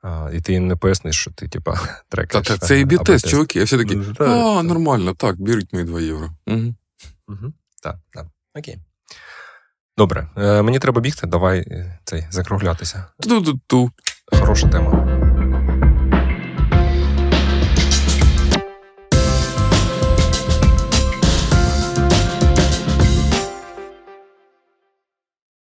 А, 0.01 0.29
І 0.33 0.41
ти 0.41 0.53
їм 0.53 0.67
не 0.67 0.75
поясниш, 0.75 1.21
що 1.21 1.31
ти, 1.31 1.47
типа, 1.47 1.79
трекаєш. 2.09 2.47
Так, 2.47 2.59
це 2.59 2.79
і 2.79 2.85
бітест, 2.85 3.29
чуваки. 3.29 3.61
А 3.61 3.63
все 3.63 3.77
таки, 3.77 4.01
а, 4.19 4.63
нормально, 4.63 5.13
так, 5.13 5.41
беріть 5.41 5.73
мої 5.73 5.85
2 5.85 6.01
євро. 6.01 6.29
Угу. 6.47 6.73
Угу. 7.27 7.53
Так, 7.83 7.95
так. 8.13 8.25
Окей. 8.55 8.77
Добре, 9.99 10.27
е, 10.37 10.61
мені 10.61 10.79
треба 10.79 11.01
бігти, 11.01 11.27
давай 11.27 11.59
е, 11.59 11.99
цей 12.03 12.27
закруглятися. 12.29 13.05
Ту-ту-ту. 13.19 13.91
Хороша 14.39 14.67
тема. 14.67 15.18